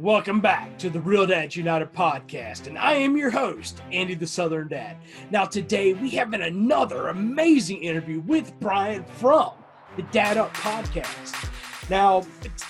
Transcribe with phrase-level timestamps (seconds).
[0.00, 4.26] Welcome back to the Real Dads United podcast, and I am your host, Andy the
[4.26, 4.98] Southern Dad.
[5.30, 9.52] Now, today we have another amazing interview with Brian from
[9.96, 11.48] the Dad Up podcast.
[11.88, 12.24] Now,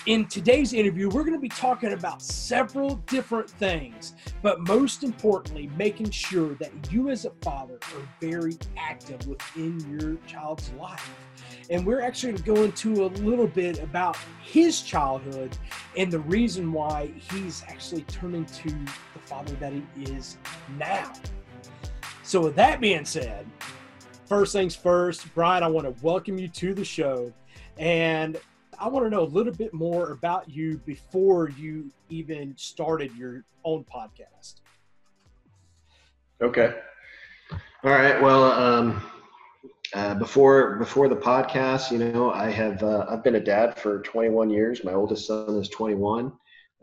[0.05, 4.13] in today's interview, we're going to be talking about several different things,
[4.43, 10.17] but most importantly, making sure that you as a father are very active within your
[10.27, 11.09] child's life.
[11.71, 15.57] And we're actually going to go into a little bit about his childhood
[15.97, 20.37] and the reason why he's actually turning to the father that he is
[20.77, 21.11] now.
[22.21, 23.47] So, with that being said,
[24.27, 27.33] first things first, Brian, I want to welcome you to the show.
[27.79, 28.39] And
[28.79, 33.43] I want to know a little bit more about you before you even started your
[33.63, 34.55] own podcast.
[36.41, 36.75] Okay.
[37.83, 38.21] All right.
[38.21, 39.01] Well, um,
[39.93, 44.01] uh, before before the podcast, you know, I have uh, I've been a dad for
[44.01, 44.83] 21 years.
[44.83, 46.31] My oldest son is 21.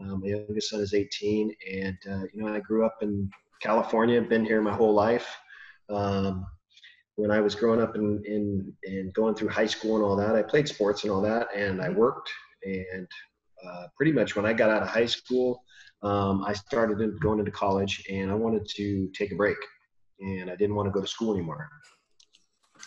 [0.01, 4.21] Um, my youngest son is 18, and uh, you know, I grew up in California.
[4.21, 5.37] Been here my whole life.
[5.89, 6.47] Um,
[7.17, 10.17] when I was growing up and in, in, in, going through high school and all
[10.17, 12.31] that, I played sports and all that, and I worked.
[12.65, 13.07] And
[13.65, 15.63] uh, pretty much when I got out of high school,
[16.03, 19.57] um, I started in, going into college, and I wanted to take a break,
[20.21, 21.69] and I didn't want to go to school anymore.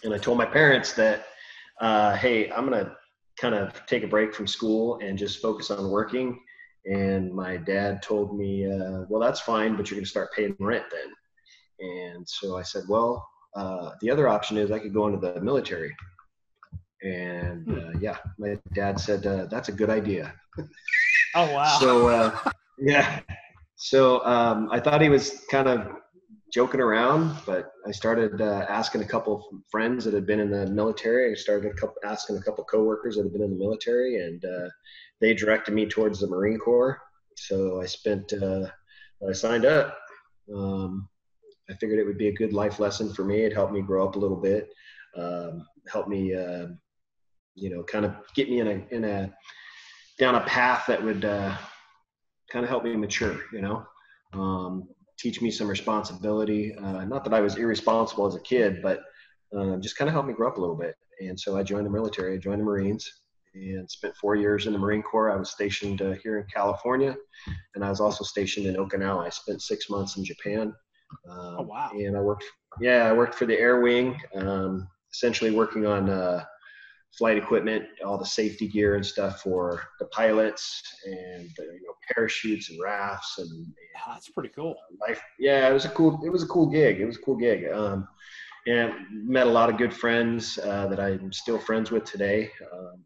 [0.04, 1.28] And I told my parents that,
[1.80, 2.96] uh, hey, I'm gonna
[3.40, 6.40] kind of take a break from school and just focus on working.
[6.86, 10.86] And my dad told me, uh, well, that's fine, but you're gonna start paying rent
[10.92, 11.14] then.
[11.80, 15.42] And so I said, well, uh, the other option is I could go into the
[15.42, 15.96] military.
[17.02, 17.80] And hmm.
[17.80, 20.34] uh, yeah, my dad said uh, that's a good idea.
[21.36, 21.78] Oh wow!
[21.80, 22.40] so uh,
[22.80, 23.20] yeah,
[23.76, 25.88] so um, I thought he was kind of
[26.54, 30.68] joking around, but I started uh, asking a couple friends that had been in the
[30.68, 31.32] military.
[31.32, 34.44] I started a couple, asking a couple coworkers that had been in the military, and
[35.20, 37.00] they directed me towards the Marine Corps.
[37.36, 39.98] So I spent, I signed up.
[40.56, 41.10] Um,
[41.70, 43.42] I figured it would be a good life lesson for me.
[43.42, 44.70] It helped me grow up a little bit,
[45.18, 46.68] um, helped me, uh,
[47.56, 49.34] you know, kind of get me in a in a
[50.18, 51.56] down a path that would uh,
[52.50, 53.40] kind of help me mature.
[53.52, 53.86] You know,
[54.34, 56.76] um, teach me some responsibility.
[56.76, 59.02] Uh, not that I was irresponsible as a kid, but
[59.58, 60.96] uh, just kind of helped me grow up a little bit.
[61.20, 62.36] And so I joined the military.
[62.36, 63.12] I joined the Marines
[63.56, 65.32] and spent four years in the Marine Corps.
[65.32, 67.16] I was stationed uh, here in California,
[67.76, 69.26] and I was also stationed in Okinawa.
[69.26, 70.74] I spent six months in Japan
[71.30, 71.92] um, oh wow!
[71.94, 72.46] And I worked,
[72.80, 76.44] yeah, I worked for the Air Wing, um, essentially working on uh,
[77.18, 81.94] flight equipment, all the safety gear and stuff for the pilots, and uh, you know
[82.14, 83.50] parachutes and rafts and.
[83.50, 83.74] and
[84.08, 84.76] oh, that's pretty cool.
[85.08, 86.22] Life, yeah, it was a cool.
[86.26, 87.00] It was a cool gig.
[87.00, 87.68] It was a cool gig.
[87.72, 88.08] Um,
[88.68, 92.52] and met a lot of good friends uh, that I'm still friends with today.
[92.74, 93.06] Um,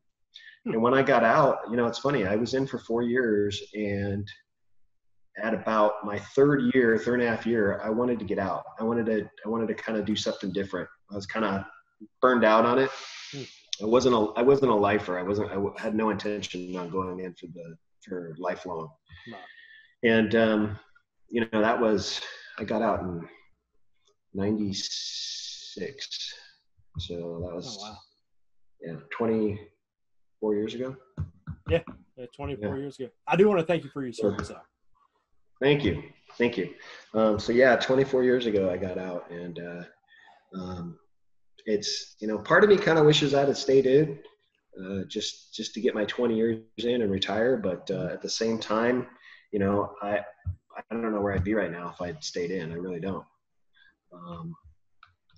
[0.65, 0.73] hmm.
[0.73, 2.25] and when I got out, you know, it's funny.
[2.25, 4.27] I was in for four years, and
[5.37, 8.63] at about my third year, third and a half year, I wanted to get out.
[8.79, 10.89] I wanted to, I wanted to kind of do something different.
[11.11, 11.63] I was kind of
[12.21, 12.89] burned out on it.
[13.81, 15.17] I wasn't a, I wasn't a lifer.
[15.17, 18.89] I wasn't, I had no intention on going in for the, for lifelong.
[20.03, 20.79] And, um,
[21.29, 22.21] you know, that was,
[22.59, 23.21] I got out in
[24.33, 26.33] 96.
[26.99, 27.97] So that was, oh, wow.
[28.81, 30.95] yeah, 24 years ago.
[31.69, 31.79] Yeah.
[32.17, 32.81] yeah 24 yeah.
[32.81, 33.09] years ago.
[33.27, 34.57] I do want to thank you for your service though.
[35.61, 36.03] Thank you.
[36.37, 36.73] Thank you.
[37.13, 39.83] Um, so yeah, 24 years ago I got out and, uh,
[40.59, 40.97] um,
[41.65, 44.17] it's, you know, part of me kind of wishes I'd have stayed in,
[44.83, 47.57] uh, just, just to get my 20 years in and retire.
[47.57, 49.07] But, uh, at the same time,
[49.51, 50.21] you know, I,
[50.75, 52.71] I don't know where I'd be right now if I'd stayed in.
[52.71, 53.25] I really don't.
[54.11, 54.55] Um,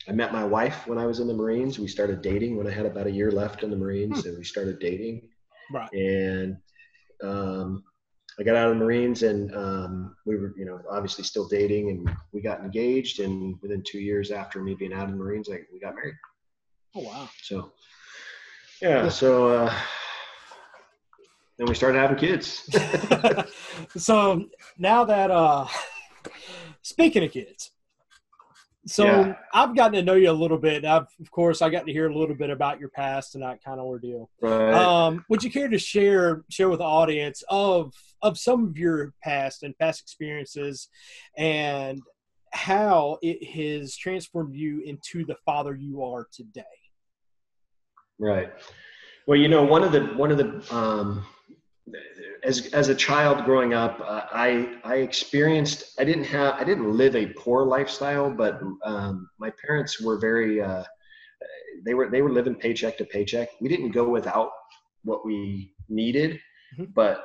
[0.07, 1.79] I met my wife when I was in the Marines.
[1.79, 4.29] We started dating when I had about a year left in the Marines, hmm.
[4.29, 5.27] and we started dating.
[5.71, 5.91] Right.
[5.93, 6.57] And
[7.23, 7.83] um,
[8.39, 11.89] I got out of the Marines and um, we were, you know, obviously still dating
[11.89, 13.19] and we got engaged.
[13.19, 16.15] And within two years after me being out of the Marines, like we got married.
[16.95, 17.29] Oh, wow.
[17.41, 17.73] So,
[18.81, 19.07] yeah.
[19.09, 19.73] So, uh,
[21.57, 22.67] then we started having kids.
[23.97, 24.45] so
[24.79, 25.67] now that, uh,
[26.81, 27.71] speaking of kids,
[28.85, 29.35] so yeah.
[29.53, 30.83] I've gotten to know you a little bit.
[30.83, 33.63] I've, of course, I got to hear a little bit about your past and that
[33.63, 34.29] kind of ordeal.
[34.41, 34.73] Right.
[34.73, 39.13] Um, would you care to share share with the audience of of some of your
[39.23, 40.89] past and past experiences,
[41.37, 42.01] and
[42.51, 46.63] how it has transformed you into the father you are today?
[48.19, 48.51] Right.
[49.27, 51.25] Well, you know, one of the one of the um,
[52.43, 56.91] as as a child growing up, uh, I I experienced I didn't have I didn't
[56.91, 60.83] live a poor lifestyle, but um, my parents were very uh,
[61.85, 63.49] they were they were living paycheck to paycheck.
[63.61, 64.51] We didn't go without
[65.03, 66.39] what we needed,
[66.77, 66.91] mm-hmm.
[66.93, 67.23] but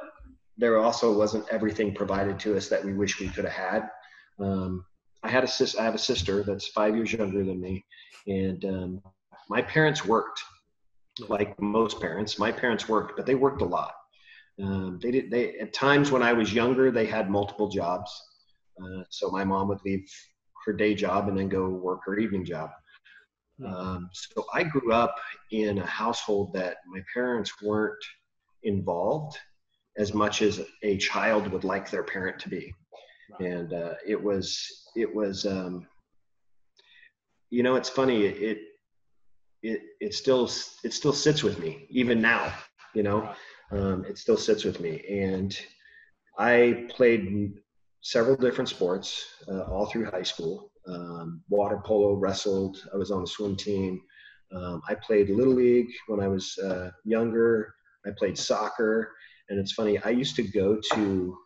[0.56, 3.88] there also wasn't everything provided to us that we wish we could have had.
[4.40, 4.84] Um,
[5.22, 7.84] I had a sis, I have a sister that's five years younger than me,
[8.26, 9.02] and um,
[9.48, 10.40] my parents worked
[11.28, 12.38] like most parents.
[12.38, 13.92] My parents worked, but they worked a lot.
[14.62, 15.30] Um, they did.
[15.30, 18.10] They at times when I was younger, they had multiple jobs.
[18.80, 20.04] Uh, so my mom would leave
[20.64, 22.70] her day job and then go work her evening job.
[23.64, 25.16] Um, so I grew up
[25.50, 28.04] in a household that my parents weren't
[28.62, 29.36] involved
[29.96, 32.72] as much as a child would like their parent to be,
[33.40, 35.86] and uh, it was it was um,
[37.50, 38.58] you know it's funny it
[39.62, 40.44] it it still
[40.84, 42.52] it still sits with me even now
[42.94, 43.34] you know
[43.70, 45.04] um, it still sits with me.
[45.08, 45.58] And
[46.38, 47.54] i played
[48.00, 50.70] several different sports uh, all through high school.
[50.86, 52.78] Um, water polo wrestled.
[52.94, 54.00] I was on the swim team.
[54.54, 57.74] Um, i played little league when i was uh, younger.
[58.06, 59.12] I played soccer.
[59.48, 61.36] And it's funny i used to go to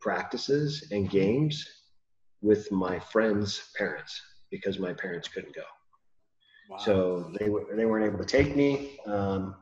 [0.00, 1.66] practices and games
[2.42, 5.62] with my friends parents because my parents couldn't go.
[6.70, 6.78] Wow.
[6.78, 8.98] So they were they weren't able to take me.
[9.06, 9.56] Um,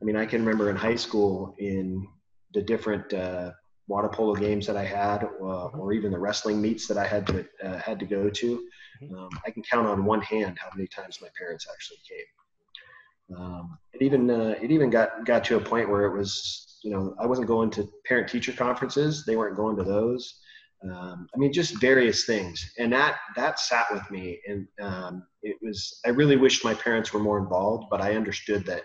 [0.00, 2.06] I mean, I can remember in high school in
[2.54, 3.52] the different uh,
[3.86, 5.80] water polo games that I had, uh, mm-hmm.
[5.80, 8.68] or even the wrestling meets that I had to uh, had to go to.
[9.02, 9.14] Mm-hmm.
[9.14, 13.38] Um, I can count on one hand how many times my parents actually came.
[13.38, 16.90] Um, it even uh, it even got got to a point where it was you
[16.90, 19.24] know I wasn't going to parent teacher conferences.
[19.24, 20.40] They weren't going to those
[20.88, 25.56] um, I mean, just various things, and that that sat with me, and um, it
[25.62, 26.00] was.
[26.06, 28.84] I really wished my parents were more involved, but I understood that,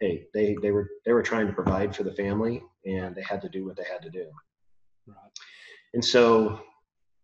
[0.00, 3.40] hey, they they were they were trying to provide for the family, and they had
[3.42, 4.26] to do what they had to do.
[5.06, 5.16] Right.
[5.94, 6.60] And so,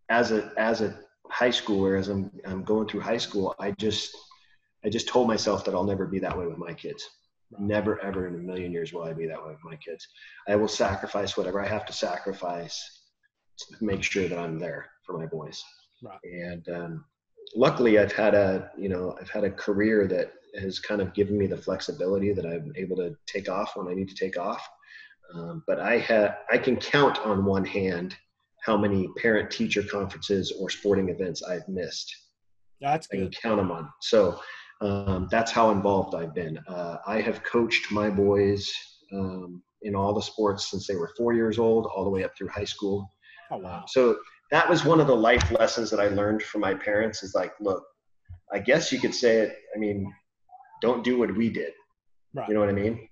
[0.09, 0.99] as a as a
[1.29, 4.17] high schooler, as I'm I'm going through high school, I just
[4.85, 7.09] I just told myself that I'll never be that way with my kids.
[7.59, 10.07] Never ever in a million years will I be that way with my kids.
[10.49, 13.03] I will sacrifice whatever I have to sacrifice
[13.59, 15.63] to make sure that I'm there for my boys.
[16.03, 16.19] Right.
[16.25, 17.05] And um,
[17.55, 21.39] luckily, I've had a you know I've had a career that has kind of given
[21.39, 24.67] me the flexibility that I'm able to take off when I need to take off.
[25.35, 28.17] Um, but I have I can count on one hand
[28.63, 32.15] how many parent teacher conferences or sporting events I've missed.
[32.81, 33.19] That's good.
[33.19, 33.89] I can count them on.
[34.01, 34.41] So
[34.81, 36.59] um, that's how involved I've been.
[36.69, 38.73] Uh, I have coached my boys
[39.13, 42.37] um, in all the sports since they were four years old, all the way up
[42.37, 43.13] through high school.
[43.51, 43.85] Oh wow!
[43.87, 44.19] So
[44.51, 47.23] that was one of the life lessons that I learned from my parents.
[47.23, 47.83] Is like, look,
[48.53, 49.57] I guess you could say it.
[49.75, 50.13] I mean,
[50.83, 51.73] don't do what we did.
[52.35, 52.49] Right.
[52.49, 53.09] You know what I mean?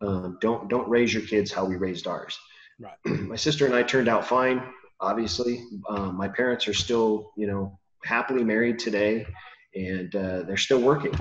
[0.00, 2.38] Um, don't don't raise your kids how we raised ours.
[2.80, 2.96] Right.
[3.04, 4.62] my sister and I turned out fine.
[5.00, 9.26] Obviously, um, my parents are still, you know, happily married today,
[9.74, 11.14] and uh, they're still working.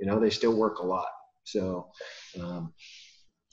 [0.00, 1.06] You know, they still work a lot.
[1.44, 1.90] So,
[2.40, 2.72] um,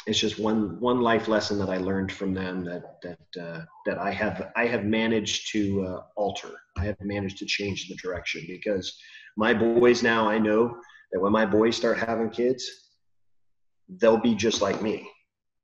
[0.07, 3.97] it's just one one life lesson that I learned from them that that uh, that
[3.97, 6.51] I have I have managed to uh, alter.
[6.77, 8.97] I have managed to change the direction because
[9.35, 10.77] my boys now I know
[11.11, 12.69] that when my boys start having kids,
[13.87, 15.09] they'll be just like me.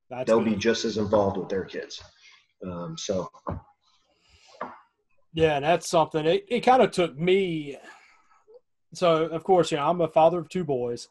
[0.10, 0.52] That's they'll good.
[0.52, 2.02] be just as involved with their kids.
[2.66, 3.30] Um, so.
[5.34, 6.26] Yeah, and that's something.
[6.26, 7.78] It, it kind of took me.
[8.94, 11.08] So, of course, you know, I'm a father of two boys,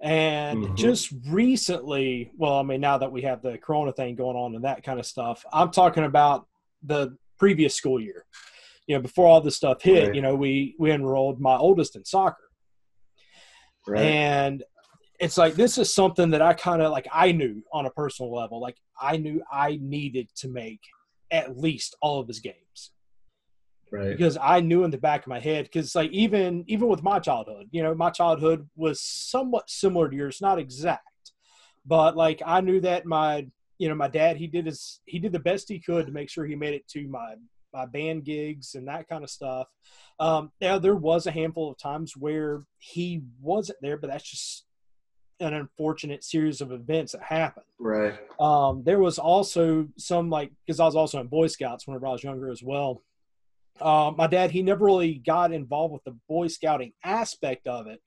[0.00, 0.74] and mm-hmm.
[0.74, 4.64] just recently, well, I mean, now that we have the Corona thing going on and
[4.64, 6.46] that kind of stuff, I'm talking about
[6.82, 8.24] the previous school year.
[8.86, 10.14] You know, before all this stuff hit, right.
[10.14, 12.47] you know, we we enrolled my oldest in soccer,
[13.88, 14.04] right.
[14.04, 14.64] and
[15.18, 17.08] it's like this is something that I kind of like.
[17.12, 20.80] I knew on a personal level, like I knew I needed to make
[21.30, 22.92] at least all of his games
[23.90, 27.02] right because i knew in the back of my head because like even even with
[27.02, 31.32] my childhood you know my childhood was somewhat similar to yours not exact
[31.86, 33.46] but like i knew that my
[33.78, 36.28] you know my dad he did his he did the best he could to make
[36.28, 37.34] sure he made it to my
[37.72, 39.66] my band gigs and that kind of stuff
[40.20, 44.64] um now there was a handful of times where he wasn't there but that's just
[45.40, 47.66] an unfortunate series of events that happened.
[47.78, 48.18] Right.
[48.40, 52.12] Um, there was also some like because I was also in Boy Scouts whenever I
[52.12, 53.02] was younger as well.
[53.80, 58.00] Uh, my dad, he never really got involved with the Boy Scouting aspect of it,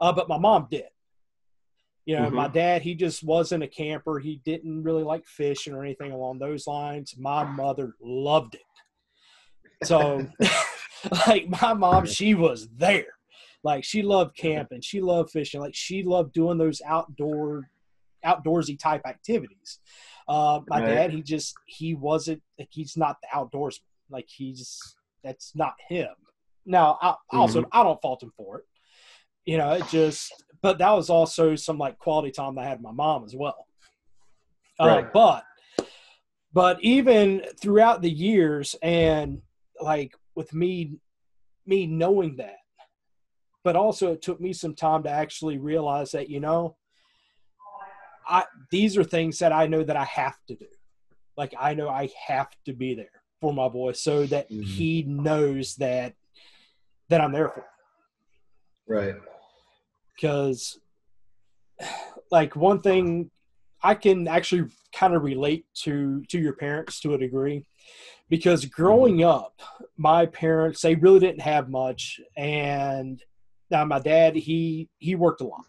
[0.00, 0.84] uh, but my mom did.
[2.04, 2.36] You know, mm-hmm.
[2.36, 4.20] my dad, he just wasn't a camper.
[4.20, 7.16] He didn't really like fishing or anything along those lines.
[7.18, 8.62] My mother loved it.
[9.84, 10.26] So,
[11.26, 13.06] like, my mom, she was there.
[13.62, 14.80] Like, she loved camping.
[14.80, 15.60] She loved fishing.
[15.60, 17.68] Like, she loved doing those outdoor,
[18.24, 19.80] outdoorsy type activities.
[20.28, 20.86] Uh, my right.
[20.86, 23.80] dad, he just, he wasn't, like, he's not the outdoorsman.
[24.10, 24.80] Like, he's,
[25.22, 26.08] that's not him.
[26.66, 27.68] Now, I also mm-hmm.
[27.78, 28.64] I don't fault him for it.
[29.44, 32.82] You know, it just but that was also some like quality time I had with
[32.82, 33.66] my mom as well.
[34.80, 35.04] Uh, right.
[35.04, 35.44] Uh, but
[36.52, 39.42] but even throughout the years and
[39.80, 40.98] like with me
[41.66, 42.56] me knowing that
[43.64, 46.76] but also it took me some time to actually realize that you know
[48.28, 50.66] i these are things that i know that i have to do
[51.36, 54.64] like i know i have to be there for my boy so that Mhm.
[54.64, 56.14] he knows that
[57.08, 57.66] that i'm there for him
[58.88, 59.16] Right.
[60.14, 60.78] because
[62.30, 63.30] like one thing
[63.82, 67.66] i can actually kind of relate to to your parents to a degree
[68.28, 69.60] because growing up
[69.96, 73.22] my parents they really didn't have much and
[73.70, 75.64] now my dad he he worked a lot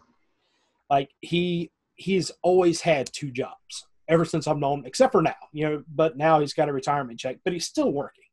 [0.90, 5.34] like he he's always had two jobs ever since i've known him except for now
[5.52, 8.24] you know but now he's got a retirement check but he's still working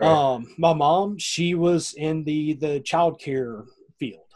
[0.00, 0.10] Right.
[0.10, 3.64] um, my mom, she was in the the child care
[3.98, 4.26] field.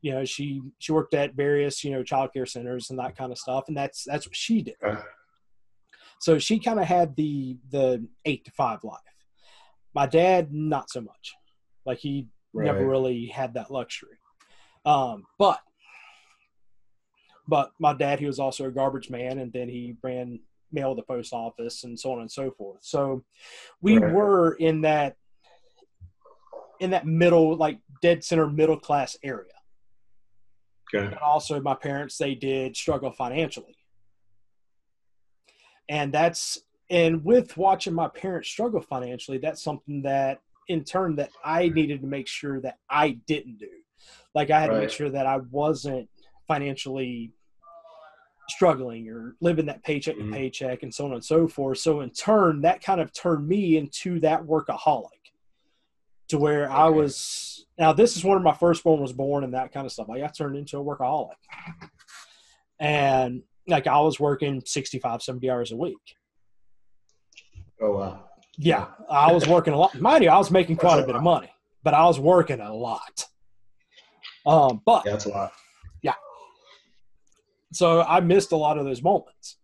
[0.00, 3.30] You know, she she worked at various you know child care centers and that kind
[3.30, 4.76] of stuff, and that's that's what she did.
[4.82, 5.00] Okay.
[6.20, 9.00] So she kind of had the the eight to five life.
[9.94, 11.34] My dad, not so much.
[11.84, 14.18] Like he never really had that luxury.
[14.84, 15.60] Um, but
[17.48, 20.40] but my dad, he was also a garbage man, and then he ran
[20.72, 22.78] mail at the post office and so on and so forth.
[22.82, 23.24] So
[23.80, 24.12] we Right.
[24.12, 25.16] were in that
[26.78, 29.52] in that middle, like dead center middle class area.
[30.94, 31.08] Okay.
[31.08, 33.76] But also, my parents they did struggle financially,
[35.90, 41.30] and that's and with watching my parents struggle financially, that's something that in turn that
[41.44, 43.68] I needed to make sure that I didn't do.
[44.34, 46.08] Like I had to make sure that I wasn't
[46.48, 47.32] financially
[48.48, 50.32] struggling or living that paycheck to Mhm.
[50.32, 51.78] paycheck and so on and so forth.
[51.78, 55.32] So in turn, that kind of turned me into that workaholic
[56.28, 59.86] to where I was now this is when my firstborn was born and that kind
[59.86, 60.08] of stuff.
[60.08, 61.34] Like I turned into a workaholic.
[62.78, 66.16] And like I was working 65, 70 hours a week.
[67.80, 68.24] Oh wow.
[68.58, 69.98] Yeah, I was working a lot.
[69.98, 71.50] Mind you, I was making quite a bit of money,
[71.82, 73.24] but I was working a lot.
[74.44, 75.52] Um, but Yeah, that's a lot.
[76.02, 76.14] Yeah.
[77.72, 79.56] So I missed a lot of those moments.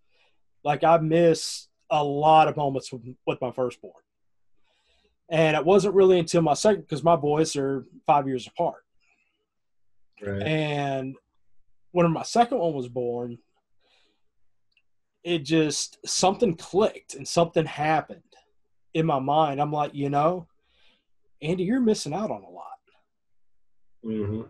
[0.65, 3.93] Like I missed a lot of moments with, with my firstborn,
[5.31, 8.83] and it wasn't really until my second because my boys are five years apart.
[10.23, 10.43] Right.
[10.43, 11.17] And
[11.93, 13.39] when my second one was born,
[15.27, 18.23] it just something clicked and something happened
[18.95, 19.61] in my mind.
[19.61, 20.47] I'm like, you know,
[21.43, 22.65] Andy, you're missing out on a lot.
[24.05, 24.43] hmm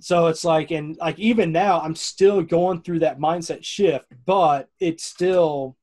[0.00, 4.68] So it's like, and like even now, I'm still going through that mindset shift, but
[4.80, 5.78] it's still,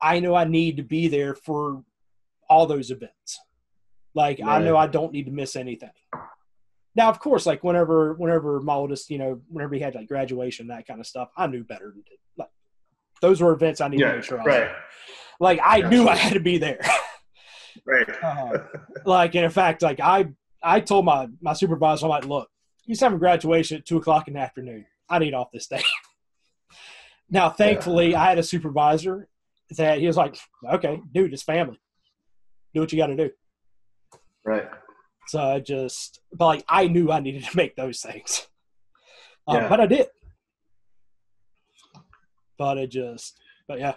[0.00, 1.84] I know I need to be there for
[2.48, 3.40] all those events.
[4.14, 5.90] Like I know I don't need to miss anything.
[6.98, 10.66] Now, of course, like whenever, whenever my oldest, you know, whenever he had like graduation,
[10.66, 11.92] that kind of stuff, I knew better.
[11.94, 12.50] than to- Like
[13.22, 14.16] those were events I needed to Yeah.
[14.16, 14.58] make sure I was Right.
[14.60, 14.76] there.
[15.38, 16.80] Like I knew I had to be there.
[17.86, 18.08] Right.
[18.22, 18.58] Uh,
[19.06, 20.26] like and in fact like i
[20.62, 22.48] i told my my supervisor i'm like look
[22.82, 25.82] he's having graduation at two o'clock in the afternoon i need off this day
[27.30, 29.28] now thankfully i had a supervisor
[29.76, 30.36] that he was like
[30.68, 31.78] okay dude it's family
[32.74, 33.30] do what you got to do
[34.44, 34.66] Right.
[35.28, 38.46] So i just but like i knew i needed to make those things
[39.46, 39.68] um, Yeah.
[39.68, 40.06] but i did
[42.58, 43.94] but it just but yeah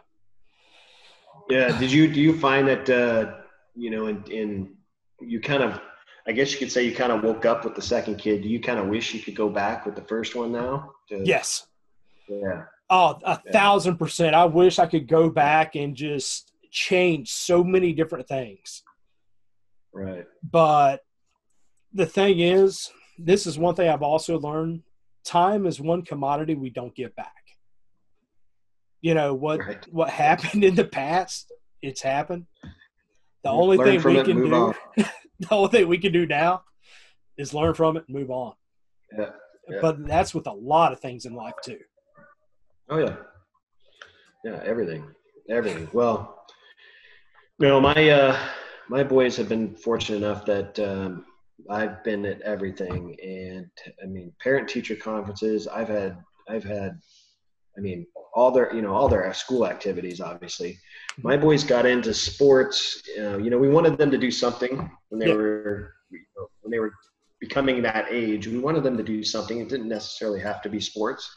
[1.49, 1.77] Yeah.
[1.79, 3.41] Did you do you find that uh,
[3.75, 4.75] you know in in
[5.19, 5.79] you kind of
[6.27, 8.43] I guess you could say you kind of woke up with the second kid.
[8.43, 10.91] Do you kind of wish you could go back with the first one now?
[11.09, 11.65] To- yes
[12.29, 12.65] Yeah.
[12.89, 13.51] Oh, a Yeah.
[13.51, 14.35] thousand percent.
[14.35, 18.83] I wish I could go back and just change so many different things.
[19.93, 20.25] Right.
[20.43, 21.01] But
[21.93, 24.83] the thing is, this is one thing I've also learned
[25.25, 27.33] time is one commodity we don't get back.
[29.01, 29.85] You know, what Right.
[29.91, 32.45] what happened in the past, it's happened.
[33.43, 34.73] The Yeah, only thing we it, can do
[35.39, 36.63] the only thing we can do now
[37.37, 38.53] is learn from it and move on.
[39.17, 39.31] Yeah.
[39.69, 39.79] Yeah.
[39.81, 41.79] But that's with a lot of things in life too.
[42.89, 43.15] Oh yeah.
[44.43, 45.07] Yeah, everything.
[45.49, 45.89] Everything.
[45.93, 46.43] Well,
[47.59, 48.37] you know, my uh
[48.89, 51.25] my boys have been fortunate enough that um
[51.69, 53.67] I've been at everything and
[54.03, 56.17] I mean parent teacher conferences, I've had
[56.49, 56.99] I've had
[57.77, 60.77] I mean all their you know all their school activities obviously.
[61.23, 65.19] My boys got into sports, uh, you know, we wanted them to do something when
[65.19, 65.35] they Yeah.
[65.35, 65.93] were
[66.61, 66.93] when they were
[67.39, 68.47] becoming that age.
[68.47, 69.59] We wanted them to do something.
[69.59, 71.29] It didn't necessarily have to be sports.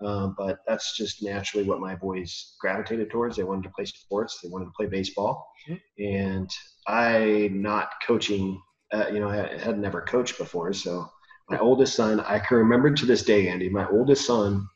[0.00, 3.36] Um, but that's just naturally what my boys gravitated towards.
[3.36, 4.38] They wanted to play sports.
[4.40, 5.80] They wanted to play baseball, Mhm.
[5.98, 6.50] and
[6.86, 8.62] I not coaching.
[8.92, 11.10] Uh, you know, I had never coached before, so
[11.50, 13.68] my oldest son, I can remember to this day, Andy.
[13.68, 14.68] My oldest son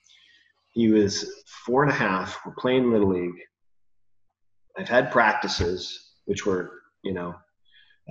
[0.72, 2.38] he was four and a half.
[2.44, 3.40] We're playing little league.
[4.76, 6.70] I've had practices, which were
[7.04, 7.34] you know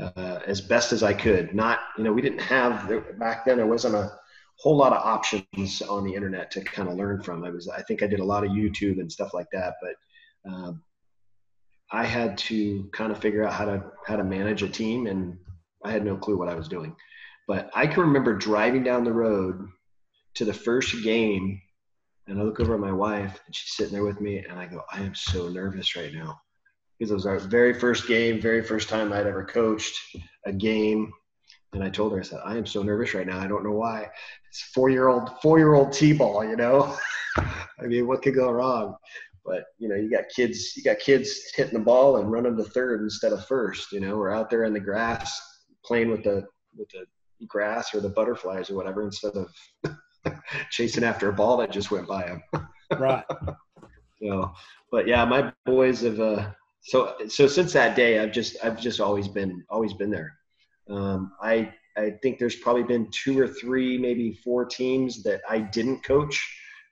[0.02, 1.54] uh, as best as I could.
[1.54, 2.90] Not you know we didn't have
[3.20, 3.58] back then.
[3.58, 4.12] There wasn't a
[4.58, 7.44] whole lot of options on the internet to kind of learn from.
[7.44, 10.52] I was I think I did a lot of YouTube and stuff like that, but
[10.52, 10.84] um,
[11.92, 15.36] I had to kind of figure out how to how to manage a team, and
[15.84, 16.96] I had no clue what I was doing.
[17.48, 19.68] But I can remember driving down the road
[20.36, 21.60] to the first game,
[22.28, 24.68] and I look over at my wife, and she's sitting there with me, and I
[24.68, 26.40] go, I am so nervous right now
[26.98, 29.98] because it was our very first game, very first time I'd ever coached
[30.46, 31.12] a game.
[31.74, 33.40] And I told her, I said, I am so nervous right now.
[33.40, 34.08] I don't know why.
[34.50, 36.96] It's four year old, four year old T ball, you know?
[37.38, 38.96] I mean, what could go wrong?
[39.44, 42.64] But you know, you got kids, you got kids hitting the ball and running to
[42.64, 43.92] third instead of first.
[43.92, 45.42] You know, we're out there in the grass
[45.86, 46.46] playing with the
[46.76, 47.06] with the
[47.48, 49.54] grass or the butterflies or whatever instead of
[50.70, 52.44] chasing after a ball that just went by them.
[53.00, 53.26] right.
[54.24, 54.54] So,
[54.92, 56.20] but yeah, my boys have.
[56.20, 56.52] Uh,
[56.84, 60.32] so so since that day, I've just I've just always been always been there.
[60.92, 65.58] Um, I I think there's probably been two or three, maybe four teams that I
[65.58, 66.40] didn't coach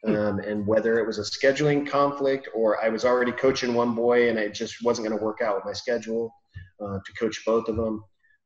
[0.06, 0.16] Hmm.
[0.16, 4.30] Um, and whether it was a scheduling conflict or I was already coaching one boy
[4.30, 6.34] and it just wasn't going to work out with my schedule
[6.82, 8.04] uh, to coach both of them.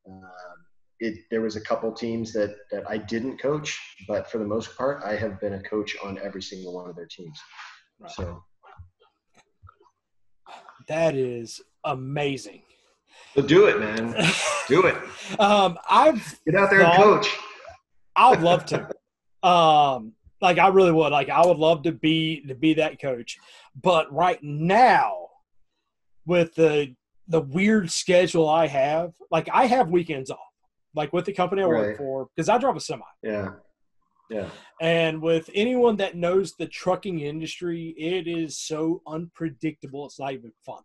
[0.09, 0.27] Uh,
[0.99, 4.77] it, there was a couple teams that, that I didn't coach, but for the most
[4.77, 7.39] part, I have been a coach on every single one of their teams.
[7.99, 8.11] Right.
[8.11, 8.43] So
[10.87, 12.61] that is amazing.
[13.35, 14.15] So do it, man.
[14.67, 14.95] do it.
[15.39, 17.37] um, I've get out there thought, and coach.
[18.15, 18.89] I'd love to.
[19.47, 21.11] Um, like I really would.
[21.11, 23.37] Like I would love to be to be that coach.
[23.81, 25.27] But right now,
[26.25, 26.95] with the
[27.27, 30.39] the weird schedule I have, like I have weekends off.
[30.95, 31.79] Like with the company I right.
[31.79, 33.03] work for, because I drive a semi.
[33.23, 33.51] Yeah.
[34.29, 34.49] Yeah.
[34.81, 40.05] And with anyone that knows the trucking industry, it is so unpredictable.
[40.05, 40.81] It's not even fun.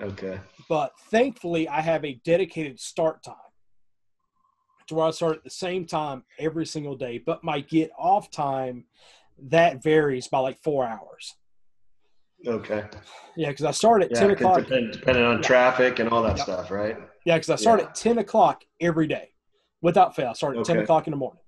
[0.00, 0.40] Okay.
[0.68, 3.34] But thankfully, I have a dedicated start time
[4.86, 8.30] to where I start at the same time every single day, but my get off
[8.30, 8.84] time
[9.48, 11.34] that varies by like four hours.
[12.46, 12.84] Okay.
[13.36, 14.60] Yeah, because I start at yeah, ten o'clock.
[14.60, 15.42] Depend, depending on yeah.
[15.42, 16.96] traffic and all that stuff, right?
[17.26, 17.86] Yeah, because I start yeah.
[17.86, 19.28] at ten o'clock every day,
[19.82, 20.30] without fail.
[20.30, 20.72] I start at okay.
[20.74, 21.42] ten o'clock in the morning.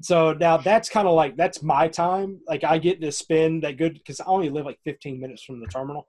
[0.00, 2.40] So now that's kind of like that's my time.
[2.46, 5.60] Like I get to spend that good because I only live like fifteen minutes from
[5.60, 6.06] the terminal,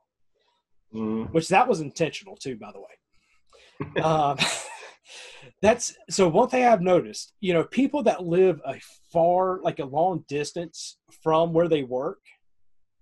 [0.94, 1.32] mm.
[1.32, 4.02] which that was intentional too, by the way.
[4.04, 4.38] um,
[5.62, 8.80] that's so one thing I've noticed, you know, people that live a
[9.12, 12.20] far, like a long distance from where they work,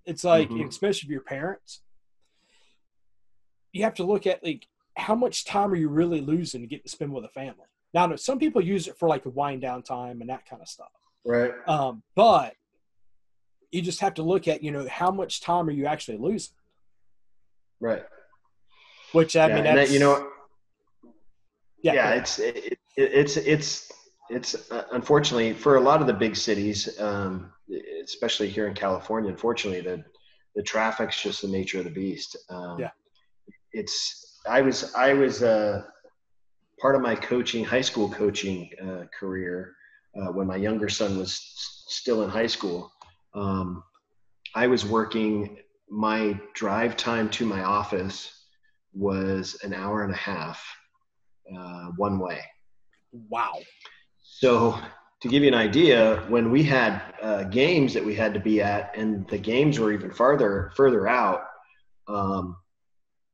[0.07, 0.67] it's like, mm-hmm.
[0.67, 1.81] especially if your parents,
[3.73, 4.65] you have to look at like
[4.95, 7.65] how much time are you really losing to get to spend with a family.
[7.93, 10.67] Now, some people use it for like a wind down time and that kind of
[10.67, 10.91] stuff.
[11.25, 11.51] Right.
[11.67, 12.53] Um, but
[13.71, 16.55] you just have to look at, you know, how much time are you actually losing?
[17.79, 18.03] Right.
[19.11, 20.29] Which I yeah, mean, that, you know,
[21.81, 23.91] yeah, yeah it's it, it's it's
[24.29, 27.51] it's uh, unfortunately for a lot of the big cities, um,
[28.03, 29.29] especially here in California.
[29.29, 30.03] Unfortunately, the
[30.55, 32.35] the traffic's just the nature of the beast.
[32.49, 32.91] Um, yeah,
[33.71, 35.83] it's I was I was uh,
[36.79, 39.75] part of my coaching high school coaching uh, career
[40.19, 41.39] uh, when my younger son was
[41.87, 42.91] still in high school.
[43.33, 43.83] Um,
[44.55, 45.59] I was working.
[45.89, 48.45] My drive time to my office
[48.93, 50.61] was an hour and a half
[51.55, 52.41] uh, one way.
[53.29, 53.59] Wow.
[54.39, 54.79] So
[55.21, 58.61] to give you an idea, when we had uh, games that we had to be
[58.61, 61.41] at, and the games were even farther further out,
[62.07, 62.55] um,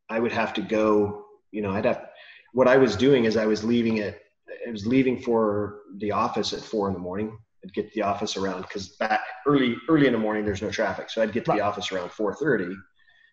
[0.09, 1.25] I would have to go.
[1.51, 2.07] You know, I'd have.
[2.53, 4.21] What I was doing is I was leaving it.
[4.65, 7.37] I was leaving for the office at four in the morning.
[7.65, 10.71] I'd get to the office around because back early early in the morning there's no
[10.71, 12.73] traffic, so I'd get to the office around four thirty.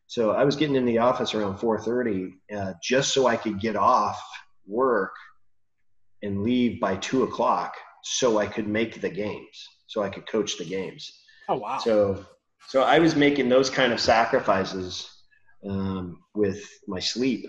[0.08, 3.60] So I was getting in the office around four thirty uh, just so I could
[3.60, 4.20] get off
[4.66, 5.12] work
[6.22, 10.58] and leave by two o'clock so I could make the games, so I could coach
[10.58, 11.10] the games.
[11.48, 11.78] Oh wow!
[11.78, 12.24] So,
[12.68, 15.08] so I was making those kind of sacrifices
[15.68, 17.46] um, with my sleep,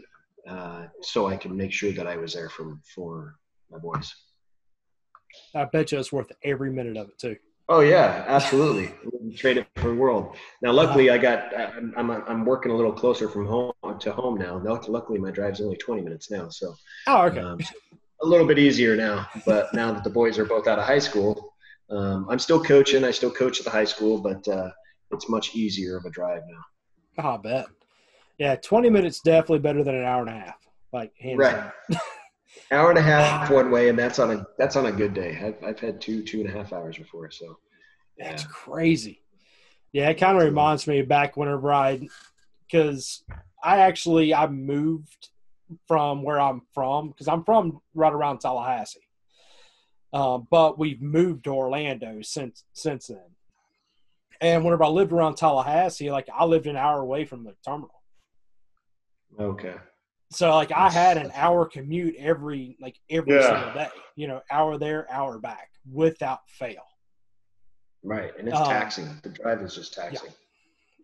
[0.48, 3.36] uh, so I could make sure that I was there for for
[3.70, 4.14] my boys.
[5.56, 7.38] I bet you it's worth every minute of it too.
[7.70, 8.94] Oh yeah, absolutely.
[9.38, 10.36] Trade it for the world.
[10.62, 14.38] Now, luckily, I got I'm, I'm I'm working a little closer from home to home
[14.38, 14.62] now.
[14.88, 16.76] Luckily, my drive's only 20 minutes now, so
[17.08, 17.60] oh okay, um,
[18.24, 19.28] a little bit easier now.
[19.46, 21.54] But now that the boys are both out of high school,
[21.90, 23.04] um, I'm still coaching.
[23.04, 24.70] I still coach at the high school, but uh,
[25.12, 27.24] it's much easier of a drive now.
[27.24, 27.66] Oh, I bet.
[28.38, 30.56] Yeah, 20 minutes definitely better than an hour and a half.
[30.94, 31.72] Like hands right.
[32.72, 35.38] hour and a half one way, and that's on a that's on a good day.
[35.42, 37.58] I've I've had two two and a half hours before, so
[38.18, 38.50] It's Yeah.
[38.50, 39.22] crazy.
[39.94, 42.08] Yeah, it kind of reminds me back whenever I,
[42.66, 43.24] because
[43.62, 45.30] I actually I moved
[45.88, 49.08] from where I'm from because I'm from right around Tallahassee,
[50.14, 53.36] um, but we've moved to Orlando since since then.
[54.42, 58.02] And whenever I lived around Tallahassee, like I lived an hour away from the terminal,
[59.40, 59.76] Okay.
[60.32, 63.50] so like I had an hour commute every like every Yeah.
[63.50, 63.90] single day.
[64.16, 66.84] You know, hour there, hour back, without fail.
[68.04, 69.08] Right, and it's Um, taxing.
[69.22, 70.32] The drive is just taxing.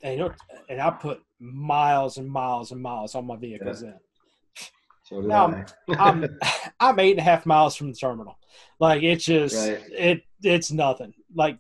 [0.02, 0.34] and you know,
[0.70, 4.00] and I put miles and miles and miles on my vehicles in.
[5.08, 5.48] So Now,
[5.90, 5.94] I.
[5.98, 6.26] I'm
[6.80, 8.38] I'm eight and a half miles from the terminal.
[8.80, 9.82] Like it's just Right.
[9.92, 11.14] it it's nothing.
[11.34, 11.60] Like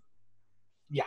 [0.89, 1.03] yeah.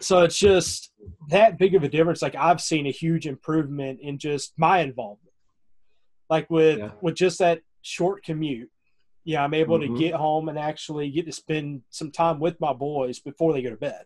[0.00, 0.92] So it's just
[1.30, 2.20] that big of a difference.
[2.22, 5.34] Like I've seen a huge improvement in just my involvement.
[6.28, 6.90] Like with Yeah.
[7.00, 8.70] with just that short commute.
[9.24, 9.86] Yeah, I'm able Mhm.
[9.94, 13.62] to get home and actually get to spend some time with my boys before they
[13.62, 14.04] go to bed.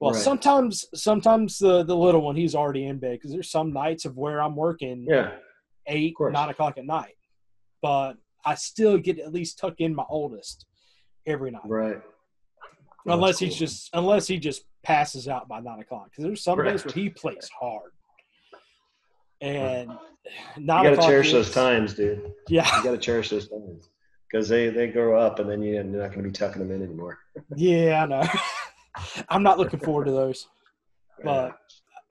[0.00, 0.22] Well, Right.
[0.22, 4.16] sometimes sometimes the the little one he's already in bed because there's some nights of
[4.16, 5.36] where I'm working yeah.
[5.86, 7.14] Eight, nine o'clock at night.
[7.82, 10.66] But I still get at least tuck in my oldest
[11.26, 12.00] every night, Right.
[13.06, 16.10] unless That's he's just unless he just passes out by nine o'clock.
[16.10, 17.90] Because there's some days where he plays hard,
[19.40, 19.90] and
[20.56, 22.32] You nine got to cherish is- those times, dude.
[22.48, 23.88] Yeah, You got to cherish those times
[24.30, 26.82] because they they grow up and then you're not going to be tucking them in
[26.82, 27.18] anymore.
[27.56, 28.22] yeah, I know.
[29.28, 30.46] I'm not looking forward to those.
[31.24, 31.56] But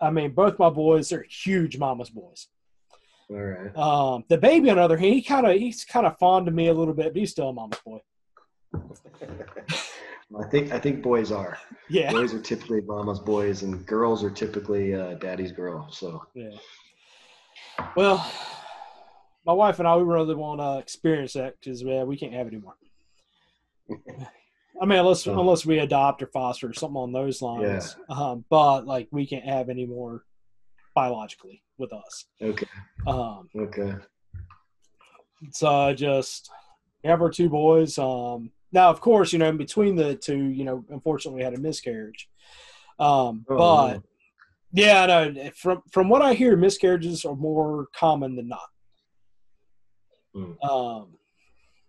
[0.02, 2.48] I mean, both my boys are huge mama's boys.
[3.30, 3.76] All right.
[3.76, 6.54] Um, the baby, on the other hand, he kind of he's kind of fond of
[6.54, 8.02] me a little bit, but he's still a mama's boy.
[10.40, 11.58] I think I think boys are.
[11.90, 15.88] Yeah, Boys are typically mama's boys, and girls are typically uh, daddy's girl.
[15.92, 16.52] So Yeah.
[17.96, 18.32] Well,
[19.46, 22.48] my wife and I, we really want to experience that because yeah, we can't have
[22.48, 22.76] it anymore.
[24.82, 27.96] I mean, unless unless we adopt or foster or something on those lines.
[28.10, 30.24] Um, but like, we can't have any more
[30.94, 32.26] biologically with us.
[32.42, 32.68] okay,
[33.08, 33.96] Um, okay,
[35.52, 36.50] so I just
[37.04, 37.98] we have our two boys.
[37.98, 41.54] Um, now, of course, you know, in between the two, you know, unfortunately, we had
[41.54, 42.28] a miscarriage.
[43.00, 44.04] Um, Oh, but no.
[44.74, 48.60] yeah, I know from from what I hear, miscarriages are more common than not.
[50.34, 50.70] Hmm.
[50.70, 51.18] Um,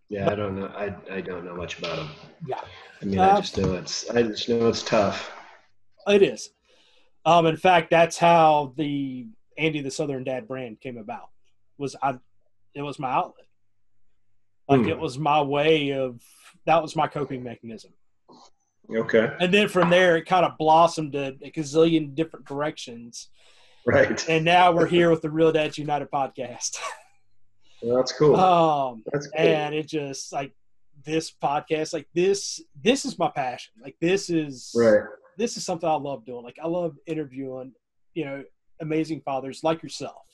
[0.09, 0.66] yeah, I don't know.
[0.68, 2.09] I I don't know much about them.
[2.46, 2.61] yeah,
[3.03, 5.33] I mean, Uh, I just know it's I just know it's tough.
[6.09, 6.51] it is.
[7.25, 9.27] Um, in fact, that's how the
[9.59, 11.29] Andy the Southern Dad brand came about.
[11.79, 12.19] Was I?
[12.75, 13.47] It was my outlet.
[14.69, 14.88] Like Hmm.
[14.88, 16.21] it was my way of
[16.66, 17.92] that was my coping mechanism.
[18.88, 23.31] Okay, And then from there, it kind of blossomed to a gazillion different directions.
[23.85, 24.29] right.
[24.29, 26.77] And now we're here with the Real Dads United podcast.
[27.83, 28.35] Well, that's cool.
[28.37, 29.38] um, that's cool.
[29.38, 30.53] and it just like
[31.05, 33.75] this podcast, like this, this is my passion.
[33.83, 35.03] Like this is right.
[35.37, 36.42] this is something I love doing.
[36.42, 37.73] Like I love interviewing,
[38.14, 38.45] you know,
[38.81, 40.27] amazing fathers like yourself,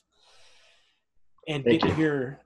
[1.47, 2.39] and Thank get to hear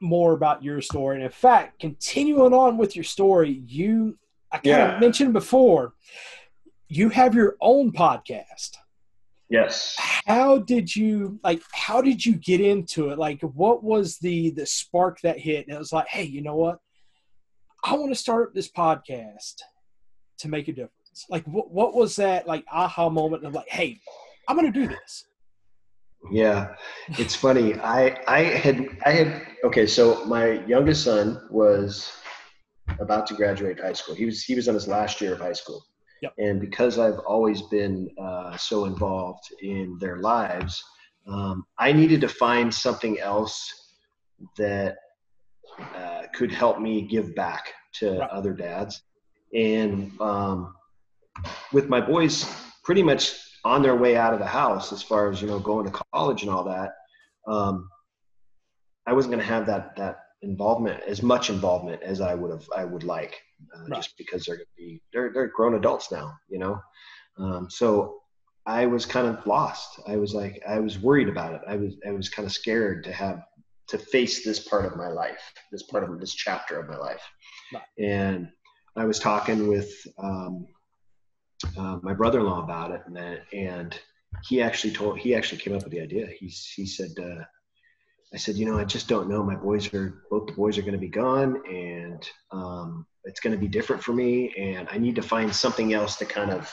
[0.00, 1.16] more about your story.
[1.16, 4.18] And in fact, continuing on with your story, you
[4.50, 4.94] I kind Yeah.
[4.94, 5.94] of mentioned before,
[6.88, 8.76] you have your own podcast.
[9.48, 9.96] Yes.
[10.26, 11.62] How did you like?
[11.72, 13.18] How did you get into it?
[13.18, 15.66] Like, what was the the spark that hit?
[15.66, 16.80] And it was like, hey, you know what?
[17.84, 19.56] I want to start this podcast
[20.38, 21.26] to make a difference.
[21.28, 24.00] Like, what what was that like aha moment of like, hey,
[24.48, 25.24] I'm gonna do this?
[26.30, 26.74] Yeah,
[27.18, 27.74] it's funny.
[27.80, 29.86] I I had I had okay.
[29.86, 32.12] So my youngest son was
[33.00, 34.14] about to graduate high school.
[34.14, 35.84] He was he was on his last year of high school.
[36.22, 36.34] Yep.
[36.38, 40.82] And because I've always been uh, so involved in their lives,
[41.26, 43.88] um, I needed to find something else
[44.56, 44.96] that
[45.96, 48.30] uh, could help me give back to Right.
[48.30, 49.02] other dads.
[49.54, 50.74] And um,
[51.72, 52.46] with my boys
[52.84, 53.32] pretty much
[53.64, 56.42] on their way out of the house, as far as you know, going to college
[56.42, 56.92] and all that,
[57.46, 57.88] um,
[59.06, 62.66] I wasn't going to have that that involvement as much involvement as I would have
[62.76, 63.40] I would like,
[63.74, 63.96] uh, Right.
[63.96, 66.80] just because they're going to be they're they're grown adults now, you know.
[67.38, 68.18] Um, so
[68.66, 70.00] I was kind of lost.
[70.06, 71.62] I was like I was worried about it.
[71.66, 73.42] I was I was kind of scared to have
[73.88, 77.22] to face this part of my life, this part of this chapter of my life.
[77.72, 77.82] Right.
[77.98, 78.48] And
[78.96, 80.66] I was talking with um,
[81.78, 83.98] uh, my brother-in-law about it, and that, and
[84.48, 86.26] he actually told he actually came up with the idea.
[86.26, 87.44] He he said, uh,
[88.34, 89.42] I said, you know, I just don't know.
[89.42, 93.54] My boys are both the boys are going to be gone, and um, it's going
[93.54, 96.72] to be different for me, and I need to find something else to kind of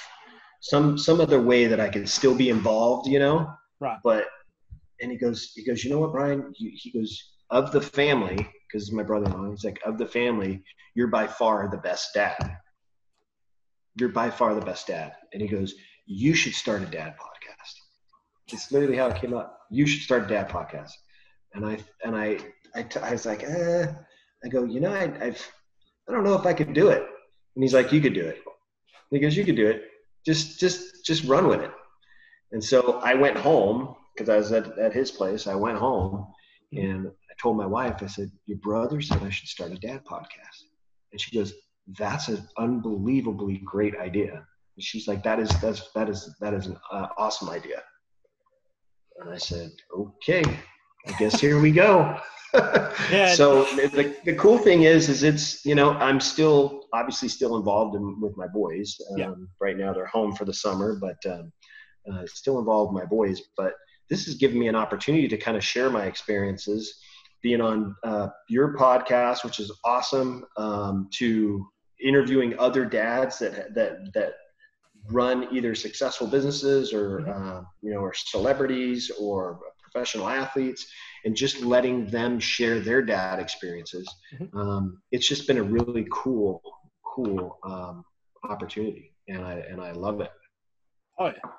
[0.62, 3.52] some some other way that I can still be involved, you know.
[3.80, 4.00] Right.
[4.04, 4.26] But
[5.02, 6.54] and he goes, he goes, you know what, Brian?
[6.58, 10.64] You, he goes, of the family, because my brother-in-law, he's like, of the family,
[10.96, 12.58] you're by far the best dad.
[14.00, 15.14] You're by far the best dad.
[15.34, 17.74] And he goes, you should start a dad podcast.
[18.52, 19.60] It's literally how it came up.
[19.70, 20.92] You should start a dad podcast.
[21.54, 22.40] And I, and I,
[22.76, 23.88] I, t- I was like, eh.
[24.44, 25.52] I go, you know, I, I've,
[26.08, 27.04] I don't know if I could do it.
[27.56, 28.38] And he's like, you could do it.
[28.38, 29.84] And he goes, you could do it.
[30.26, 31.72] Just, just, just run with it.
[32.52, 35.46] And so I went home because I was at, at his place.
[35.48, 36.28] I went home
[36.74, 40.04] and I told my wife, I said, your brother said I should start a dad
[40.06, 40.64] podcast.
[41.12, 41.54] And she goes,
[41.98, 44.34] that's an unbelievably great idea.
[44.34, 47.82] And she's like, that is, that's, that is, that is an uh, awesome idea.
[49.18, 50.44] And I said, okay,
[51.08, 52.20] I guess here we go.
[53.12, 53.34] yeah.
[53.34, 57.96] So the, the cool thing is, is it's, you know, I'm still obviously still involved
[57.96, 58.98] in, with my boys.
[59.12, 59.34] Um, yeah.
[59.60, 61.52] Right now they're home for the summer, but um,
[62.12, 63.42] uh, still involved with my boys.
[63.58, 63.74] But
[64.10, 67.00] this has given me an opportunity to kind of share my experiences
[67.42, 71.66] being on uh, your podcast, which is awesome, um, to
[72.02, 74.34] interviewing other dads that that that
[75.12, 77.32] run either successful businesses or mm-hmm.
[77.32, 80.86] uh, you know or celebrities or professional athletes
[81.26, 84.08] and just letting them share their dad experiences
[84.40, 84.58] mm-hmm.
[84.58, 86.62] um, it's just been a really cool
[87.04, 88.04] cool um,
[88.44, 90.32] opportunity and i and i love it
[91.18, 91.52] oh yeah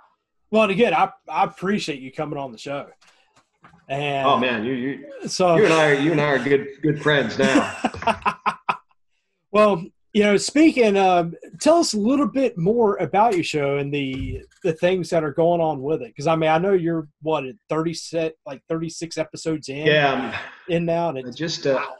[0.51, 2.89] well and again i, I appreciate you coming on the show
[3.89, 6.69] and oh man you you so you and i are you and i are good
[6.83, 7.77] good friends now
[9.51, 13.95] well you know, speaking, um, tell us a little bit more about your show and
[13.95, 16.09] the the things that are going on with it.
[16.09, 19.87] Because I mean, I know you're what thirty set like thirty six episodes in.
[19.87, 20.37] Yeah,
[20.69, 21.95] in now, and it's just uh, wow.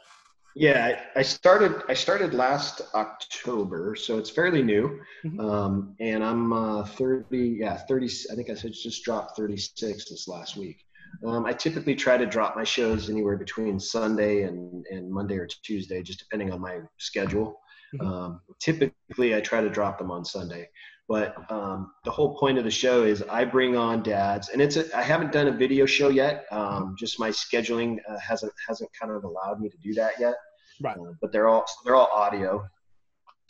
[0.55, 0.99] yeah.
[1.15, 4.99] I started I started last October, so it's fairly new.
[5.23, 5.39] Mm-hmm.
[5.39, 7.57] Um, and I'm uh, thirty.
[7.59, 8.09] Yeah, thirty.
[8.29, 10.83] I think I said just dropped thirty six this last week.
[11.25, 15.47] Um, I typically try to drop my shows anywhere between Sunday and, and Monday or
[15.61, 17.59] Tuesday, just depending on my schedule.
[17.95, 18.07] Mm-hmm.
[18.07, 20.69] Um, typically, I try to drop them on Sunday,
[21.07, 24.77] but um, the whole point of the show is I bring on dads, and it's
[24.77, 26.45] a, I haven't done a video show yet.
[26.51, 30.35] Um, just my scheduling uh, hasn't hasn't kind of allowed me to do that yet.
[30.81, 30.97] Right.
[30.97, 32.65] Uh, but they're all they're all audio.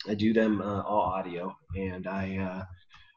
[0.08, 2.64] I do them uh, all audio, and I uh,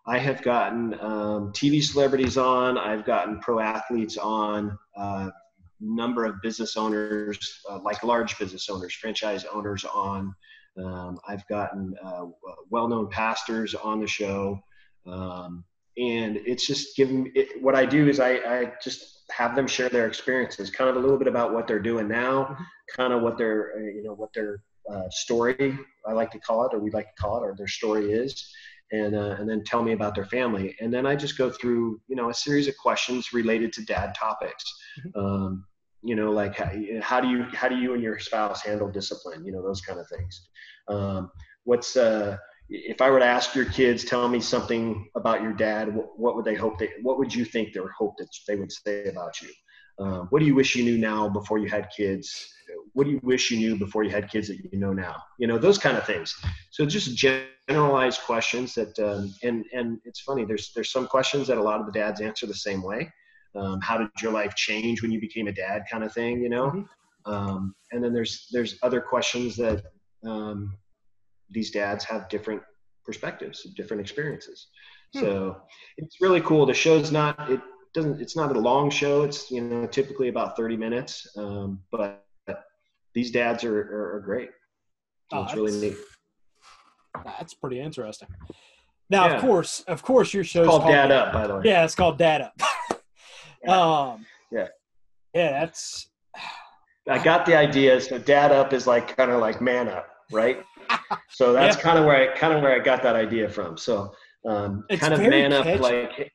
[0.08, 2.78] I have gotten um, TV celebrities on.
[2.78, 4.78] I've gotten pro athletes on.
[4.96, 5.32] Uh,
[5.82, 10.34] number of business owners, uh, like large business owners, franchise owners on.
[10.78, 12.26] Um, I've gotten uh,
[12.70, 14.60] well-known pastors on the show,
[15.06, 15.64] um,
[15.98, 17.32] and it's just given.
[17.36, 20.98] It, what I do is I, I, just have them share their experiences, kind of
[20.98, 22.58] a little bit about what they're doing now,
[22.96, 24.62] kind of what their uh, you know what their
[24.92, 27.68] uh, story I like to call it, or we like to call it, or their
[27.68, 28.54] story is,
[28.92, 32.02] and uh, and then tell me about their family, and then I just go through
[32.08, 34.64] you know a series of questions related to dad topics.
[35.08, 35.20] Mm-hmm.
[35.20, 35.66] Um,
[36.06, 39.44] you know like how, how, do you how do you and your spouse handle discipline?
[39.46, 40.48] You know those kind of things.
[40.88, 41.32] Um,
[41.64, 42.38] what's uh,
[42.70, 46.36] if i were to ask your kids tell me something about your dad what, what
[46.36, 49.42] would they hope they what would you think their hope that they would say about
[49.42, 49.50] you?
[49.98, 52.54] Um, what do you wish you knew now before you had kids?
[52.94, 55.16] What do you wish you knew before you had kids that you know now?
[55.40, 56.36] You know those kind of things.
[56.72, 61.58] So just generalized questions that um, and and it's funny there's there's some questions that
[61.58, 63.12] a lot of the dads answer the same way
[63.56, 66.50] um, how did your life change when you became a dad kind of thing you
[66.50, 66.68] know?
[66.68, 67.32] Mm-hmm.
[67.32, 69.84] um, and then there's there's other questions that
[70.26, 70.78] um,
[71.50, 72.62] these dads have different
[73.06, 74.68] perspectives different experiences.
[75.14, 75.20] Hmm.
[75.20, 75.58] so
[75.98, 76.66] it's really cool.
[76.66, 77.62] The show's not it
[77.94, 79.24] doesn't it's not a long show.
[79.24, 82.26] It's you know typically about 30 minutes um, but
[83.16, 84.50] these dads are, are, are great.
[85.32, 85.98] So oh, it's really neat.
[87.24, 88.28] That's pretty interesting.
[89.10, 89.36] Now yeah.
[89.36, 91.62] of course of course your show's called, called dad up by the way.
[91.66, 92.54] Yeah it's called dad up
[93.68, 94.68] Um, yeah.
[95.34, 96.08] Yeah, that's.
[97.08, 98.02] I got the idea.
[98.02, 100.64] So dad up is like kind of like man up, right?
[101.30, 101.84] so that's yeah.
[101.84, 103.78] kind of where I kind of where I got that idea from.
[103.78, 104.12] So
[104.48, 105.74] um, kind of man catchy.
[105.74, 106.32] up, like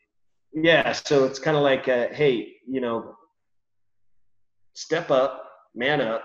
[0.53, 0.93] yeah.
[0.93, 3.17] So it's kind of like, uh, hey, you know,
[4.75, 6.23] step up, man up,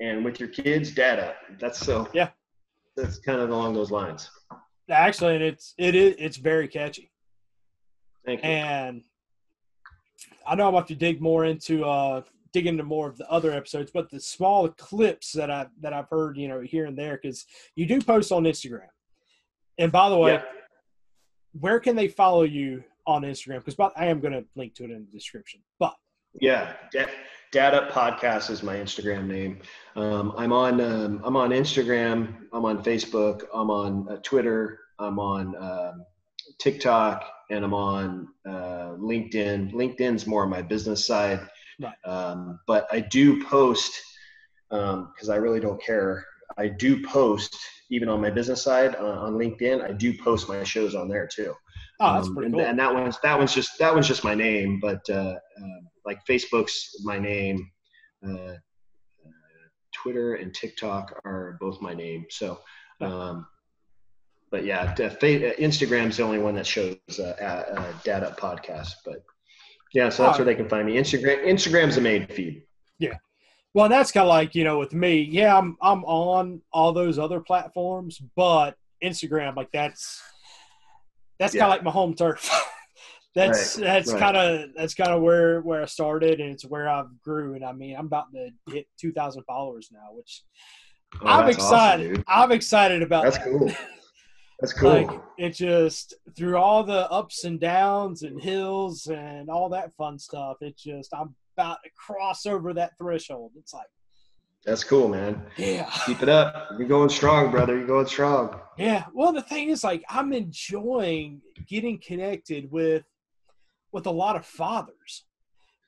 [0.00, 1.36] and with your kids, dad up.
[1.60, 2.30] That's so yeah.
[2.96, 4.28] That's kind of along those lines.
[4.90, 7.12] Actually, it's it is it's very catchy.
[8.26, 8.50] Thank you.
[8.50, 9.02] And
[10.46, 13.52] I know I'm about to dig more into uh, dig into more of the other
[13.52, 17.18] episodes, but the small clips that I that I've heard, you know, here and there,
[17.20, 18.88] because you do post on Instagram.
[19.78, 20.42] And by the way, yeah.
[21.52, 23.64] where can they follow you on Instagram?
[23.64, 25.60] Because I am going to link to it in the description.
[25.78, 25.94] But
[26.40, 26.74] yeah,
[27.52, 29.60] Dad Up Podcast is my Instagram name.
[29.96, 32.46] Um, I'm on um, I'm on Instagram.
[32.52, 33.44] I'm on Facebook.
[33.54, 34.80] I'm on uh, Twitter.
[34.98, 36.04] I'm on um,
[36.58, 39.72] TikTok and I'm on uh, LinkedIn.
[39.72, 41.48] LinkedIn's more on my business side,
[41.80, 41.94] right.
[42.04, 43.92] um, but I do post
[44.70, 46.24] because um, I really don't care.
[46.58, 47.56] I do post
[47.90, 49.82] even on my business side uh, on LinkedIn.
[49.82, 51.54] I do post my shows on there too.
[52.00, 52.64] Oh, that's um, pretty and, cool.
[52.64, 56.24] And that one's that one's just that one's just my name, but uh, uh, like
[56.26, 57.70] Facebook's my name.
[58.26, 58.54] Uh,
[60.02, 62.24] Twitter and TikTok are both my name.
[62.30, 62.60] So,
[63.00, 63.46] um,
[64.50, 68.94] but yeah, Instagram's the only one that shows uh, uh, Dad Up podcast.
[69.04, 69.24] But
[69.92, 70.94] yeah, so that's where they can find me.
[70.94, 72.62] Instagram Instagram's the main feed.
[72.98, 73.14] Yeah.
[73.74, 75.20] Well, that's kind of like you know with me.
[75.20, 80.20] Yeah, I'm I'm on all those other platforms, but Instagram, like that's
[81.38, 81.60] that's yeah.
[81.60, 82.50] kind of like my home turf.
[83.34, 83.84] that's right.
[83.84, 84.20] that's right.
[84.20, 87.54] kind of that's kind of where where I started, and it's where I've grew.
[87.54, 90.42] And I mean, I'm about to hit 2,000 followers now, which
[91.22, 92.12] oh, I'm excited.
[92.12, 93.24] Awesome, I'm excited about.
[93.24, 93.44] That's that.
[93.44, 93.70] cool.
[94.60, 94.90] That's cool.
[94.90, 100.18] Like it just through all the ups and downs and hills and all that fun
[100.18, 100.56] stuff.
[100.60, 103.52] It just I'm about to cross over that threshold.
[103.56, 103.86] It's like
[104.64, 105.42] that's cool, man.
[105.56, 105.88] Yeah.
[106.04, 106.70] Keep it up.
[106.76, 107.76] You're going strong, brother.
[107.76, 108.60] You're going strong.
[108.76, 109.04] Yeah.
[109.14, 113.04] Well, the thing is, like, I'm enjoying getting connected with
[113.92, 115.24] with a lot of fathers.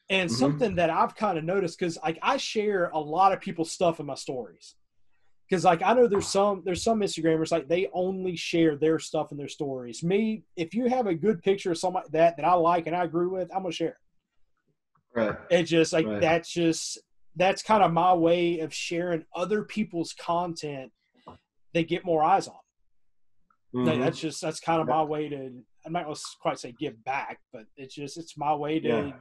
[0.08, 0.38] And mm-hmm.
[0.38, 4.00] something that I've kind of noticed because like I share a lot of people's stuff
[4.00, 4.74] in my stories.
[5.50, 9.32] Because like I know there's some there's some Instagrammers like they only share their stuff
[9.32, 10.04] in their stories.
[10.04, 12.94] Me, if you have a good picture of something like that that I like and
[12.94, 13.94] I agree with, I'm gonna share it.
[15.12, 15.36] Right.
[15.50, 16.20] it's just like right.
[16.20, 16.98] that's just
[17.34, 20.92] that's kind of my way of sharing other people's content
[21.72, 22.54] they get more eyes on.
[23.74, 24.00] Mm-hmm.
[24.00, 25.50] That's just that's kind of my way to
[25.84, 29.12] I'm not to quite say give back, but it's just it's my way to yeah.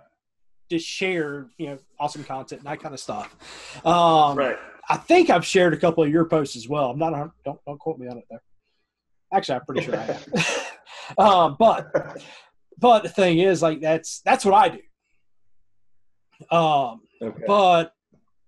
[0.70, 3.36] to share you know awesome content and that kind of stuff.
[3.86, 4.58] Um, right.
[4.90, 6.90] I think I've shared a couple of your posts as well.
[6.90, 8.42] I'm not don't don't quote me on it there.
[9.32, 10.80] Actually, I'm pretty sure I have.
[11.18, 12.24] um, but
[12.78, 16.56] but the thing is, like that's that's what I do.
[16.56, 17.44] Um, okay.
[17.46, 17.94] but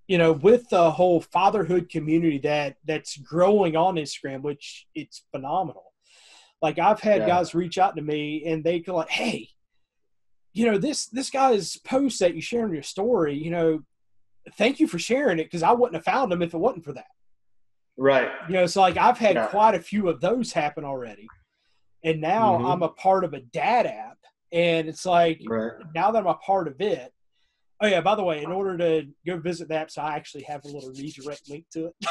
[0.07, 5.83] you know, with the whole fatherhood community that that's growing on Instagram, which it's phenomenal.
[6.61, 7.27] Like I've had yeah.
[7.27, 9.49] guys reach out to me and they go like, "Hey,
[10.53, 13.35] you know this this guy's post that you share in your story.
[13.35, 13.81] You know,
[14.57, 16.93] thank you for sharing it because I wouldn't have found them if it wasn't for
[16.93, 17.07] that."
[17.97, 18.29] Right.
[18.47, 19.47] You know, so like I've had yeah.
[19.47, 21.27] quite a few of those happen already,
[22.03, 22.65] and now mm-hmm.
[22.65, 24.17] I'm a part of a dad app,
[24.51, 25.73] and it's like right.
[25.93, 27.11] now that I'm a part of it.
[27.81, 30.43] Oh yeah, by the way, in order to go visit the app, so I actually
[30.43, 31.95] have a little redirect link to it.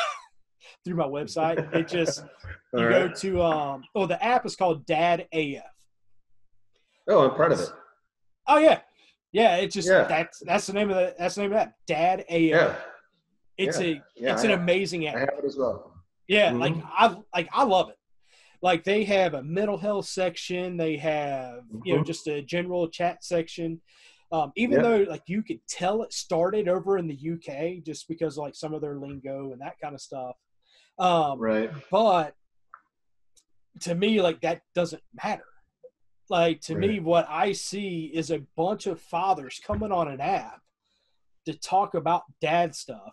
[0.84, 1.74] through my website.
[1.74, 2.24] It just
[2.74, 3.08] you right.
[3.08, 5.62] go to um oh the app is called Dad AF.
[7.08, 7.72] Oh, I'm part of it.
[8.46, 8.80] Oh yeah.
[9.32, 10.04] Yeah, it's just yeah.
[10.04, 11.74] that's that's the name of the that's the name of that.
[11.86, 12.28] Dad AF.
[12.30, 12.74] Yeah.
[13.56, 13.86] It's yeah.
[13.86, 15.16] a yeah, it's I an have, amazing app.
[15.16, 15.92] I have it as well.
[16.26, 16.60] Yeah, mm-hmm.
[16.60, 17.96] like I like I love it.
[18.62, 21.80] Like they have a mental health section, they have, mm-hmm.
[21.84, 22.06] you know, mm-hmm.
[22.06, 23.80] just a general chat section.
[24.32, 28.36] Um, even though like you could tell it started over in the UK just because
[28.36, 30.36] like some of their lingo and that kind of stuff.
[30.98, 31.70] Um, right.
[31.90, 32.34] But
[33.80, 35.44] to me, like that doesn't matter.
[36.30, 36.88] Like to right.
[36.88, 40.60] me, what I see is a bunch of fathers coming on an app
[41.46, 43.12] to talk about dad stuff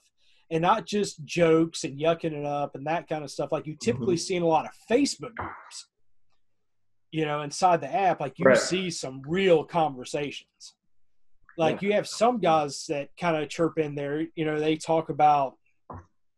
[0.52, 3.52] and not just jokes and yucking it up and that kind of stuff.
[3.52, 4.22] Like you typically mm-hmm.
[4.22, 5.88] see in a lot of Facebook groups,
[7.12, 8.58] you know, inside the app, like you right.
[8.58, 10.76] see some real conversations.
[11.58, 11.88] Like yeah.
[11.88, 15.56] you have some guys that kind of chirp in there, you know, they talk about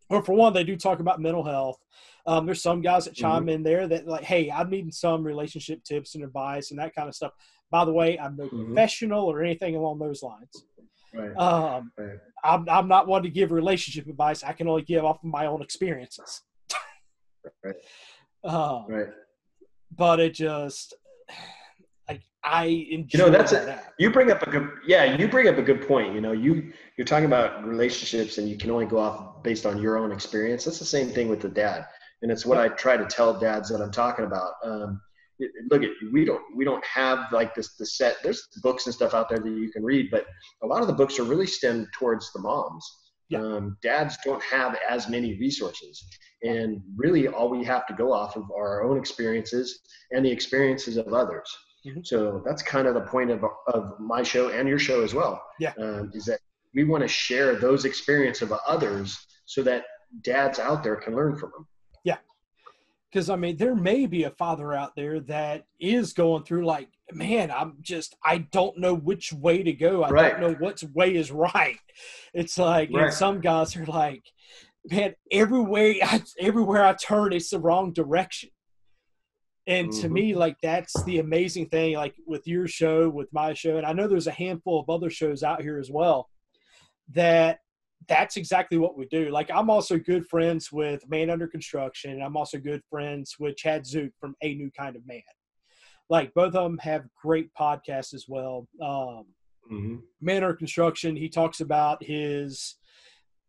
[0.10, 1.78] well, for one, they do talk about mental health.
[2.30, 3.50] Um, there's some guys that chime mm-hmm.
[3.50, 7.10] in there that like, hey, I'm needing some relationship tips and advice and that kind
[7.10, 7.32] of stuff.
[7.72, 8.66] By the way, I'm no mm-hmm.
[8.66, 10.64] professional or anything along those lines.
[11.12, 11.36] Right.
[11.36, 12.20] Um, right.
[12.44, 14.44] I'm, I'm not one to give relationship advice.
[14.44, 16.44] I can only give off of my own experiences.
[17.64, 17.76] right.
[18.44, 19.08] Um, right.
[19.98, 20.94] But it just,
[22.44, 23.18] I enjoy.
[23.18, 25.18] You know, that's that a, you bring up a good yeah.
[25.18, 26.14] You bring up a good point.
[26.14, 29.82] You know, you you're talking about relationships, and you can only go off based on
[29.82, 30.64] your own experience.
[30.66, 31.86] That's the same thing with the dad,
[32.22, 34.54] and it's what I try to tell dads that I'm talking about.
[34.64, 35.02] Um,
[35.70, 38.18] look at we don't we don't have like this the set.
[38.24, 40.26] There's books and stuff out there that you can read, but
[40.64, 42.86] a lot of the books are really stemmed towards the moms.
[43.30, 43.42] Yeah.
[43.42, 46.04] Um, dads don't have as many resources,
[46.44, 49.80] and really all we have to go off of are our own experiences
[50.12, 51.50] and the experiences of others.
[51.86, 52.02] Mm-hmm.
[52.04, 55.42] So that's kind of the point of, of my show and your show as well.
[55.60, 55.74] Yeah.
[55.80, 56.40] Um, is that
[56.74, 59.86] we want to share those experiences of others so that
[60.24, 61.68] dads out there can learn from them.
[63.12, 66.90] Because I mean, there may be a father out there that is going through like,
[67.12, 70.04] man, I'm just, I don't know which way to go.
[70.04, 70.32] I right.
[70.32, 71.80] don't know which way is right.
[72.34, 73.06] It's like, right.
[73.06, 74.24] and some guys are like,
[74.92, 78.50] man, everywhere I, everywhere I turn, it's the wrong direction.
[79.66, 80.02] And mm-hmm.
[80.02, 83.86] to me, like that's the amazing thing, like with your show, with my show, and
[83.86, 86.30] I know there's a handful of other shows out here as well
[87.14, 87.60] that
[88.10, 89.30] that's exactly what we do.
[89.30, 92.12] Like I'm also good friends with Man Under Construction.
[92.12, 95.22] and I'm also good friends with Chad Zook from A New Kind of Man.
[96.10, 98.68] Like both of them have great podcasts as well.
[98.82, 99.26] Um,
[99.72, 99.98] mm-hmm.
[100.20, 102.76] Man Under Construction, he talks about his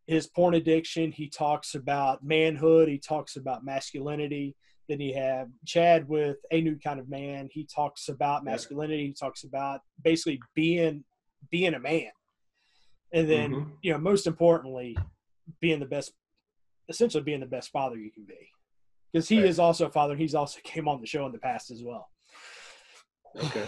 [0.05, 1.11] his porn addiction.
[1.11, 2.87] He talks about manhood.
[2.87, 4.55] He talks about masculinity.
[4.87, 7.49] Then you have Chad with A New Kind of Man.
[7.51, 9.07] He talks about masculinity.
[9.07, 11.03] He talks about basically being
[11.49, 12.11] being a man
[13.13, 13.69] and then mm-hmm.
[13.81, 14.97] you know most importantly
[15.59, 16.13] being the best
[16.89, 18.49] essentially being the best father you can be.
[19.11, 19.45] Because he right.
[19.45, 21.83] is also a father and he's also came on the show in the past as
[21.83, 22.09] well.
[23.37, 23.65] Okay.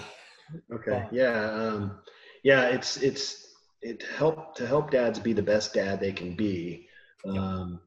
[0.74, 1.08] Okay.
[1.12, 2.00] Yeah um
[2.44, 3.48] yeah it's it's
[3.82, 6.88] it help to help dads be the best dad they can be
[7.26, 7.80] um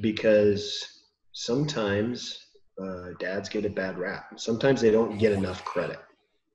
[0.00, 1.02] because
[1.32, 2.46] sometimes
[2.82, 4.26] uh, dads get a bad rap.
[4.36, 5.98] Sometimes they don't get enough credit.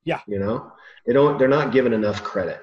[0.06, 0.20] Yeah.
[0.28, 0.72] You know?
[1.06, 2.62] They don't they're not given enough credit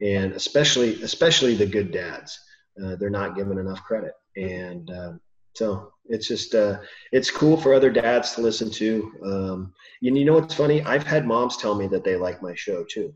[0.00, 2.38] and especially especially the good dads
[2.82, 4.12] uh, they're not given enough credit.
[4.36, 5.12] And uh,
[5.54, 6.78] so it's just uh,
[7.12, 9.72] it's cool for other dads to listen to um,
[10.02, 10.82] and you know what's funny?
[10.82, 13.12] I've had moms tell me that they like my show too.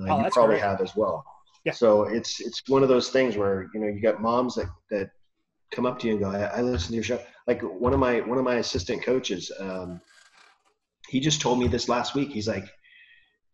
[0.00, 0.62] Uh, oh, you probably great.
[0.62, 1.24] have as well.
[1.64, 1.72] Yeah.
[1.72, 5.10] so it's it's one of those things where you know you got moms that that
[5.72, 7.20] come up to you and go I, I listen to your show.
[7.46, 10.00] Like one of my one of my assistant coaches um,
[11.08, 12.30] he just told me this last week.
[12.30, 12.66] He's like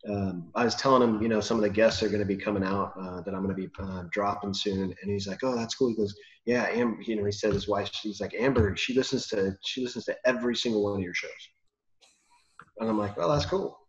[0.09, 2.37] um, I was telling him, you know, some of the guests are going to be
[2.37, 5.55] coming out uh, that I'm going to be uh, dropping soon, and he's like, "Oh,
[5.55, 7.89] that's cool." He goes, "Yeah, Amber." You know, he said his wife.
[7.91, 11.31] She's like, "Amber, she listens to she listens to every single one of your shows,"
[12.79, 13.79] and I'm like, "Well, that's cool."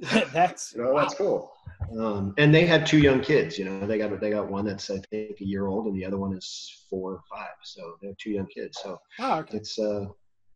[0.32, 1.02] that's you know, wow.
[1.02, 1.52] that's cool.
[2.00, 3.58] Um, and they had two young kids.
[3.58, 6.04] You know, they got they got one that's I think a year old, and the
[6.04, 7.54] other one is four or five.
[7.62, 8.78] So they have two young kids.
[8.82, 9.58] So oh, okay.
[9.58, 10.06] it's uh,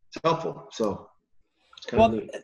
[0.09, 0.69] it's helpful.
[0.73, 1.09] So
[1.77, 2.43] it's kind well, of neat and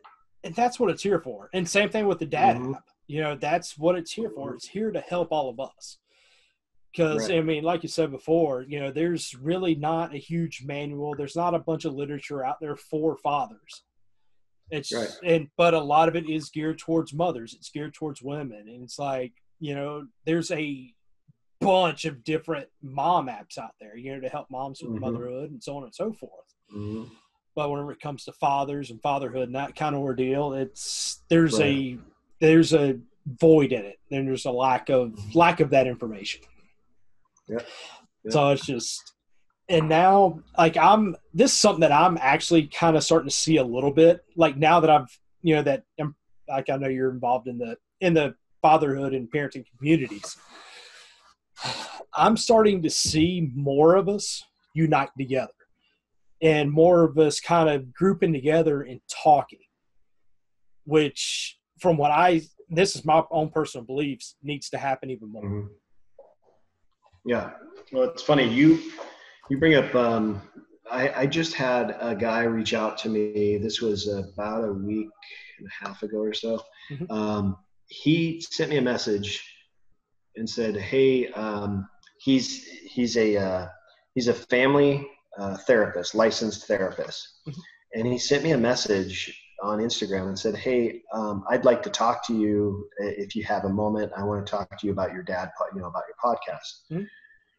[0.54, 1.48] that's what it's here for.
[1.52, 2.74] And same thing with the dad mm-hmm.
[2.74, 2.84] app.
[3.06, 4.54] You know, that's what it's here for.
[4.54, 5.98] It's here to help all of us.
[6.92, 7.38] Because right.
[7.38, 11.14] I mean, like you said before, you know, there's really not a huge manual.
[11.14, 13.82] There's not a bunch of literature out there for fathers.
[14.70, 15.08] It's right.
[15.24, 17.54] and but a lot of it is geared towards mothers.
[17.54, 20.92] It's geared towards women, and it's like you know, there's a
[21.60, 25.00] bunch of different mom apps out there, you know, to help moms with mm-hmm.
[25.00, 26.54] motherhood and so on and so forth.
[26.74, 27.04] Mm-hmm
[27.58, 31.58] but whenever it comes to fathers and fatherhood and that kind of ordeal, it's there's
[31.58, 31.66] right.
[31.66, 31.98] a
[32.40, 33.98] there's a void in it.
[34.12, 36.42] And there's a lack of lack of that information.
[37.48, 37.58] Yeah.
[38.22, 38.30] yeah.
[38.30, 39.12] So it's just
[39.68, 43.56] and now like I'm this is something that I'm actually kind of starting to see
[43.56, 44.24] a little bit.
[44.36, 46.14] Like now that I've you know that I'm,
[46.48, 50.36] like I know you're involved in the in the fatherhood and parenting communities.
[52.14, 54.44] I'm starting to see more of us
[54.74, 55.50] unite together
[56.40, 59.58] and more of us kind of grouping together and talking,
[60.84, 65.44] which from what I this is my own personal beliefs needs to happen even more.
[65.44, 65.66] Mm-hmm.
[67.24, 67.50] Yeah,
[67.92, 68.80] well, it's funny you
[69.50, 69.94] you bring up.
[69.94, 70.42] Um,
[70.90, 73.58] I, I just had a guy reach out to me.
[73.58, 75.08] This was about a week
[75.58, 76.62] and a half ago or so.
[76.90, 77.12] Mm-hmm.
[77.12, 79.42] Um, he sent me a message
[80.36, 83.66] and said, "Hey, um, he's he's a uh,
[84.14, 85.06] he's a family
[85.38, 87.60] uh, therapist, licensed therapist, mm-hmm.
[87.94, 89.32] and he sent me a message
[89.62, 93.64] on Instagram and said, "Hey, um, I'd like to talk to you if you have
[93.64, 94.12] a moment.
[94.16, 97.04] I want to talk to you about your dad, you know, about your podcast." Mm-hmm.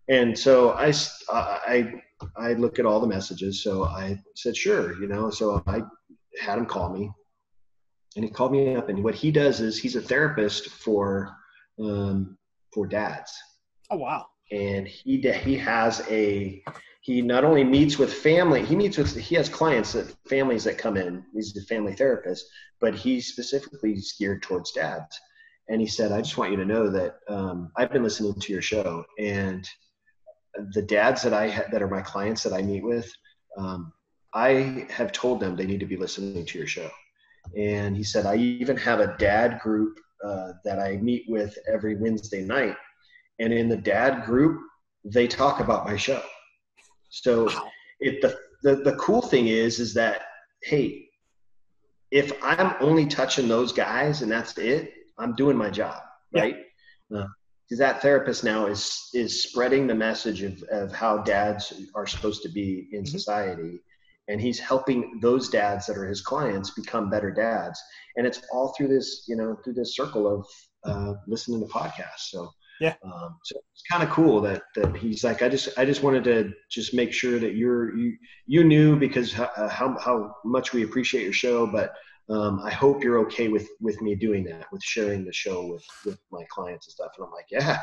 [0.10, 0.92] And so I,
[1.32, 1.94] I,
[2.36, 3.64] I look at all the messages.
[3.64, 5.30] So I said, "Sure," you know.
[5.30, 5.82] So I
[6.42, 7.12] had him call me,
[8.16, 8.90] and he called me up.
[8.90, 11.36] And what he does is he's a therapist for,
[11.80, 12.38] um,
[12.74, 13.32] for dads.
[13.92, 14.26] Oh wow!
[14.52, 16.64] And he he has a
[17.02, 20.78] he not only meets with family, he meets with, he has clients that families that
[20.78, 22.46] come in, he's a family therapist,
[22.82, 25.18] but he's specifically geared towards dads.
[25.70, 28.54] And he said, I just want you to know that um, I've been listening to
[28.54, 29.68] your show and
[30.74, 33.10] the dads that I ha- that are my clients that I meet with,
[33.58, 33.94] um,
[34.34, 36.90] I have told them they need to be listening to your show.
[37.58, 41.96] And he said, I even have a dad group uh, that I meet with every
[41.96, 42.76] Wednesday night.
[43.40, 44.60] And in the dad group,
[45.06, 46.22] they talk about my show.
[47.10, 47.68] So wow.
[48.00, 50.22] it, the, the, the cool thing is, is that,
[50.64, 51.10] hey,
[52.12, 56.02] if I'm only touching those guys and that's it, I'm doing my job,
[56.34, 56.58] right?
[57.10, 57.26] Because
[57.74, 62.42] uh, that therapist now is is spreading the message of, of how dads are supposed
[62.44, 63.12] to be in mm-hmm.
[63.12, 63.82] society,
[64.28, 67.80] and he's helping those dads that are his clients become better dads.
[68.16, 70.48] And it's all through this, you know, through this circle of
[70.86, 72.30] uh, listening to podcasts.
[72.32, 72.50] So
[72.80, 72.96] yeah.
[73.04, 76.24] Um, so it's kind of cool that that he's like, I just I just wanted
[76.26, 78.16] to just make sure that you're you
[78.46, 81.94] you knew because how how, how much we appreciate your show, but
[82.30, 85.86] um, I hope you're okay with with me doing that, with sharing the show with
[86.06, 87.12] with my clients and stuff.
[87.18, 87.80] And I'm like, yeah.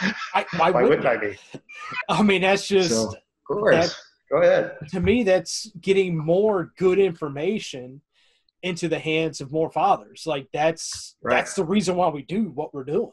[0.34, 1.36] I, why, Why wouldn't I be?
[2.08, 3.16] I mean, that's just So, of
[3.46, 3.94] course.
[4.30, 4.76] Go ahead.
[4.90, 8.00] to me, that's getting more good information
[8.62, 10.22] into the hands of more fathers.
[10.26, 11.36] Like that's Right.
[11.36, 13.10] that's the reason why we do what we're doing.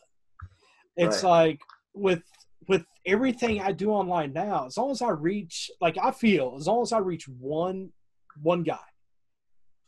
[0.97, 1.29] It's Right.
[1.29, 1.61] like
[1.93, 2.23] with
[2.67, 6.67] with everything I do online now, as long as I reach like I feel, as
[6.67, 7.93] long as I reach one
[8.41, 8.79] one guy,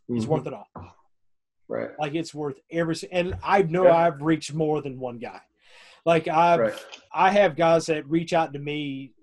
[0.07, 0.30] it's Mhm.
[0.30, 0.68] worth it all.
[1.68, 1.89] Right.
[1.99, 3.95] Like it's worth every and I know Yeah.
[3.95, 5.41] I've reached more than one guy.
[6.05, 6.86] Like I've Right.
[7.12, 9.14] I have guys that reach out to me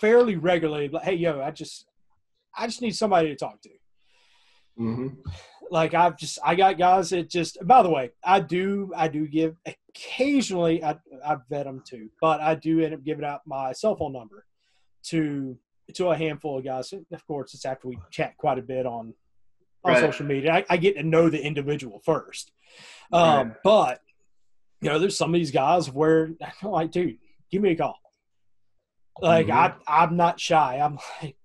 [0.00, 0.88] fairly regularly.
[0.88, 1.86] Like, hey, yo, I just,
[2.56, 3.70] I just need somebody to talk to.
[4.76, 5.08] hmm
[5.72, 7.56] Like I've just, I got guys that just.
[7.66, 10.84] By the way, I do, I do give occasionally.
[10.84, 14.12] I, I vet them too, but I do end up giving out my cell phone
[14.12, 14.44] number
[15.04, 15.56] to
[15.94, 16.92] to a handful of guys.
[16.92, 19.14] Of course, it's after we chat quite a bit on
[19.82, 20.00] on Right.
[20.00, 20.52] social media.
[20.52, 22.52] I, I get to know the individual first.
[23.10, 23.56] Um, Right.
[23.64, 24.00] But
[24.82, 27.16] you know, there's some of these guys where I'm like, dude,
[27.50, 27.96] give me a call.
[29.22, 29.52] Like Mhm.
[29.88, 30.78] I, I'm not shy.
[30.84, 31.36] I'm like,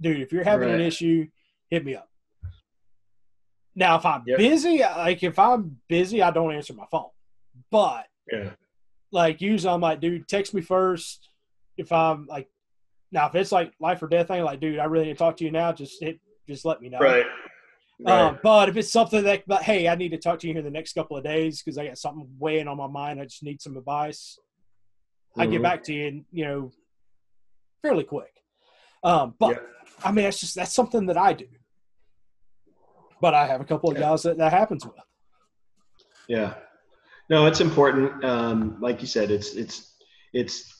[0.00, 1.26] dude, if you're having an issue,
[1.68, 2.08] hit me up.
[3.76, 4.38] Now, if I'm Yep.
[4.38, 7.10] busy, like if I'm busy, I don't answer my phone.
[7.70, 8.54] But Yeah.
[9.12, 11.28] like usually I'm like, dude, text me first.
[11.76, 12.48] If I'm like,
[13.12, 15.36] now if it's like life or death thing, like, dude, I really need to talk
[15.36, 15.72] to you now.
[15.72, 16.18] Just hit,
[16.48, 17.00] just let me know.
[17.00, 17.26] Right.
[18.00, 18.20] Right.
[18.22, 20.60] Um, but if it's something that, but hey, I need to talk to you here
[20.60, 23.20] in the next couple of days because I got something weighing on my mind.
[23.20, 24.38] I just need some advice.
[25.36, 25.62] I get Mhm.
[25.62, 26.72] back to you, and you know,
[27.82, 28.32] fairly quick.
[29.02, 29.62] Um, but Yeah.
[30.04, 31.46] I mean, that's just that's something that I do.
[33.20, 34.94] But I have a couple of guys that that happens with.
[36.28, 36.54] Yeah.
[37.28, 38.24] No, it's important.
[38.24, 39.94] Um, like you said, it's it's
[40.32, 40.72] it's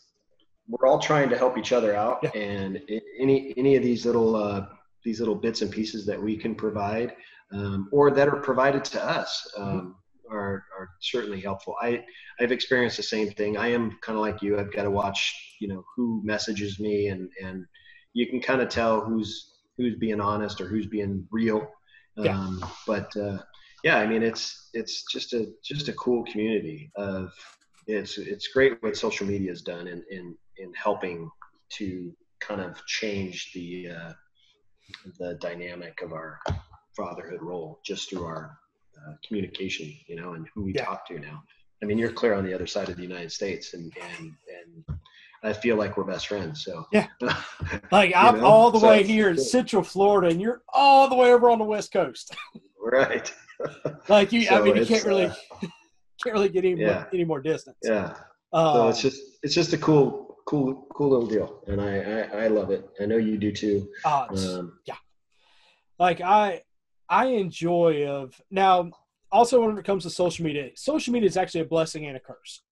[0.68, 2.30] we're all trying to help each other out, Yeah.
[2.30, 2.80] and
[3.20, 4.66] any any of these little uh,
[5.04, 7.14] these little bits and pieces that we can provide,
[7.52, 9.96] um, or that are provided to us, um,
[10.30, 11.74] are are certainly helpful.
[11.80, 12.04] I
[12.40, 13.56] I've experienced the same thing.
[13.56, 14.58] I am kind of like you.
[14.58, 17.64] I've got to watch, you know, who messages me, and and
[18.12, 21.68] you can kind of tell who's who's being honest or who's being real.
[22.16, 22.38] Yeah.
[22.38, 23.38] Um, but uh,
[23.84, 27.32] yeah, I mean, it's it's just a just a cool community of
[27.86, 31.30] it's it's great what social media has done in in in helping
[31.78, 34.12] to kind of change the uh,
[35.18, 36.40] the dynamic of our
[36.96, 38.58] fatherhood role just through our
[39.06, 40.84] uh, communication, you know, and who we Yeah.
[40.84, 41.42] talk to now.
[41.82, 44.98] I mean, you're clear on the other side of the United States, and and and
[45.46, 46.64] I feel like we're best friends.
[46.64, 47.06] So Yeah.
[47.92, 49.38] Like I'm know, all the so way here in.
[49.38, 52.34] Central Florida, and you're all the way over on the West Coast.
[52.82, 53.32] right.
[54.08, 55.34] like you, I mean, you can't really, uh,
[56.22, 56.86] can't really get any yeah.
[56.86, 57.78] more, any more distance.
[57.82, 58.14] Yeah.
[58.52, 62.44] Um, So it's just it's just a cool cool cool little deal, and I I,
[62.44, 62.88] I love it.
[63.00, 63.88] I know you do too.
[64.04, 64.78] uh, Um,
[65.98, 66.62] like I
[67.08, 68.90] I enjoy of now
[69.30, 72.20] also when it comes to social media, social media is actually a blessing and a
[72.20, 72.62] curse.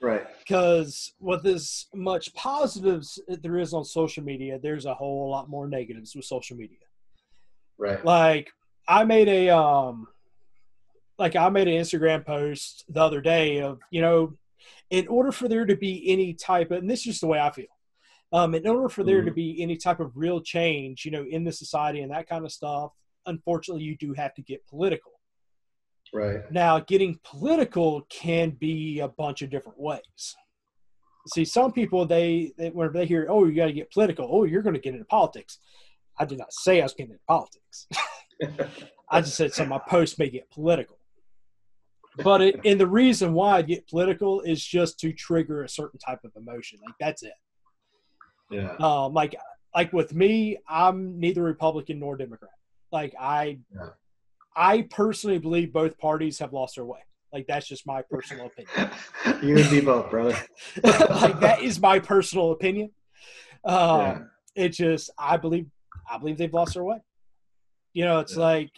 [0.00, 0.26] Right.
[0.38, 5.68] Because with as much positives there is on social media, there's a whole lot more
[5.68, 6.78] negatives with social media.
[7.78, 8.04] Right.
[8.04, 8.50] Like
[8.86, 10.08] I made a um
[11.18, 14.34] like I made an Instagram post the other day of, you know,
[14.90, 17.40] in order for there to be any type of and this is just the way
[17.40, 17.66] I feel.
[18.32, 19.34] Um, in order for there to Mhm.
[19.34, 22.52] be any type of real change, you know, in the society and that kind of
[22.52, 22.92] stuff,
[23.26, 25.12] unfortunately you do have to get political.
[26.12, 26.50] Right.
[26.50, 30.36] Now, getting political can be a bunch of different ways.
[31.34, 34.44] See, some people they, they whenever they hear, "Oh, you got to get political," oh,
[34.44, 35.58] you're going to get into politics.
[36.18, 37.86] I did not say I was getting into politics.
[39.10, 40.98] I just said some of my posts may get political.
[42.22, 46.00] But it, and the reason why I get political is just to trigger a certain
[46.00, 46.80] type of emotion.
[46.84, 47.32] Like that's it.
[48.50, 48.74] Yeah.
[48.80, 49.36] Um, like
[49.74, 52.50] like with me, I'm neither Republican nor Democrat.
[52.90, 53.90] Like I, Yeah.
[54.58, 56.98] I personally believe both parties have lost their way.
[57.32, 58.90] Like that's just my personal opinion.
[59.42, 60.36] you and me both, brother.
[60.82, 62.90] like that is my personal opinion.
[63.64, 64.18] Um, Yeah.
[64.56, 65.66] It just I believe
[66.10, 66.98] I believe they've lost their way.
[67.92, 68.42] You know, it's Yeah.
[68.42, 68.70] like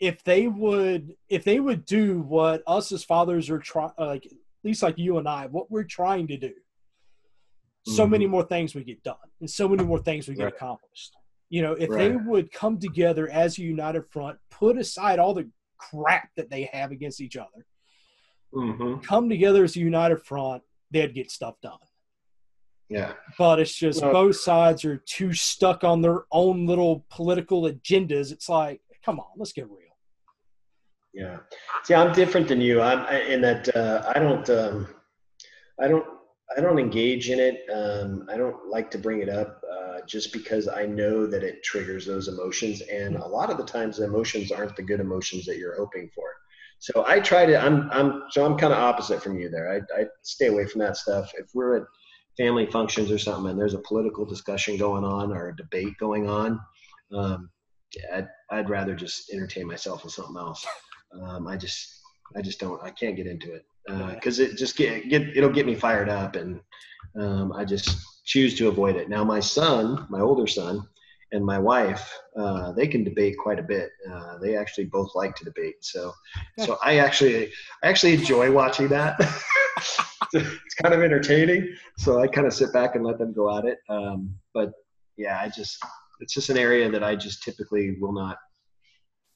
[0.00, 4.32] if they would if they would do what us as fathers are trying, like at
[4.64, 6.54] least like you and I, what we're trying to do,
[7.86, 8.10] so Mhm.
[8.10, 10.52] many more things we get done, and so many more things we get Right.
[10.54, 11.14] accomplished.
[11.50, 15.48] You know, if they would come together as a united front, put aside all the
[15.78, 17.66] crap that they have against each other,
[18.52, 21.78] hmm come together as a united front, they'd get stuff done.
[22.90, 23.12] Yeah.
[23.38, 28.32] But it's just Well- both sides are too stuck on their own little political agendas.
[28.32, 29.78] It's like, come on, let's get real.
[31.14, 31.38] Yeah.
[31.84, 32.80] See, I'm different than you.
[32.80, 34.88] I'm I- in that uh, I don't, um,
[35.80, 36.06] I don't,
[36.56, 37.66] I don't engage in it.
[37.70, 39.57] Um, I don't like to bring it up
[39.98, 43.64] uh, just because I know that it triggers those emotions, and a lot of the
[43.64, 46.24] times the emotions aren't the good emotions that you're hoping for.
[46.78, 47.58] So I try to.
[47.58, 49.70] I'm I'm so I'm kind of opposite from you there.
[49.70, 51.32] I I stay away from that stuff.
[51.36, 51.86] If we're at
[52.36, 56.30] family functions or something and there's a political discussion going on or a debate going
[56.30, 56.60] on,
[57.12, 57.50] um,
[58.14, 60.64] I'd, I'd rather just entertain myself with something else.
[61.20, 62.00] Um, I just
[62.36, 63.64] I just don't I can't get into it
[64.14, 66.60] because uh, it just get, get it'll get me fired up and
[67.18, 67.96] um, I just
[68.28, 69.08] choose to avoid it.
[69.08, 70.86] Now my son, my older son,
[71.32, 73.90] and my wife, uh, they can debate quite a bit.
[74.10, 75.76] Uh, they actually both like to debate.
[75.80, 76.12] So,
[76.58, 77.50] so I actually,
[77.82, 79.16] I actually enjoy watching that.
[80.34, 81.74] it's kind of entertaining.
[81.96, 83.78] So I kind of sit back and let them go at it.
[83.88, 84.72] Um, but
[85.16, 85.82] yeah, I just,
[86.20, 88.36] it's just an area that I just typically will not,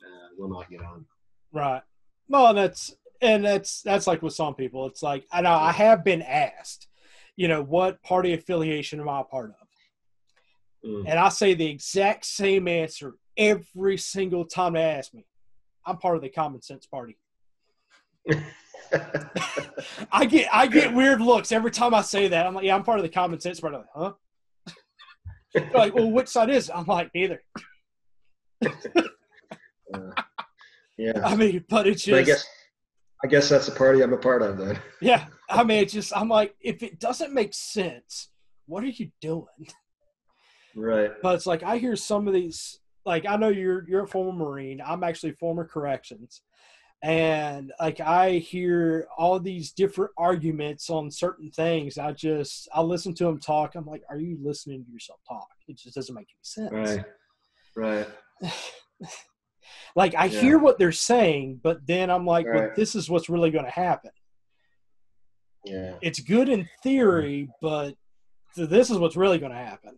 [0.03, 1.07] uh, will not get on.
[1.53, 1.83] Right.
[2.29, 6.05] Well, that's, and that's, that's like with some people, it's like, I know I have
[6.05, 6.89] been asked,
[7.37, 10.89] you know, what party affiliation am I a part of?
[10.89, 11.05] Mm.
[11.09, 15.25] And I say the exact same answer every single time they ask me.
[15.87, 17.17] I'm part of the common sense party.
[20.13, 22.47] I get I get weird looks every time I say that.
[22.47, 23.79] I'm like, yeah, I'm part of the common sense party.
[23.79, 24.13] Like, huh?
[25.75, 26.69] like, well, which side is?
[26.69, 26.77] It?
[26.77, 27.43] I'm like, neither.
[28.65, 28.71] uh,
[30.97, 31.21] yeah.
[31.25, 32.13] I mean, but it's just.
[32.13, 32.47] But I guess,
[33.25, 34.79] I guess that's the party I'm a part of then.
[35.01, 38.29] yeah, I mean, it's just I'm like, if it doesn't make sense,
[38.67, 39.47] what are you doing?
[40.75, 41.13] Right.
[41.23, 44.33] But it's like I hear some of these like I know you're you're a former
[44.33, 44.81] Marine.
[44.85, 46.43] I'm actually former corrections.
[47.05, 51.99] And like I hear all these different arguments on certain things.
[51.99, 53.75] I just I listen to them talk.
[53.75, 55.49] I'm like, are you listening to yourself talk?
[55.67, 57.05] It just doesn't make any sense.
[57.77, 58.07] Right.
[58.41, 58.53] Right.
[59.97, 60.41] like I yeah.
[60.41, 62.55] hear what they're saying, but then I'm like, right.
[62.55, 64.11] well, this is what's really going to happen.
[65.65, 65.95] Yeah.
[66.03, 67.95] It's good in theory, but
[68.57, 69.97] this is what's really going to happen.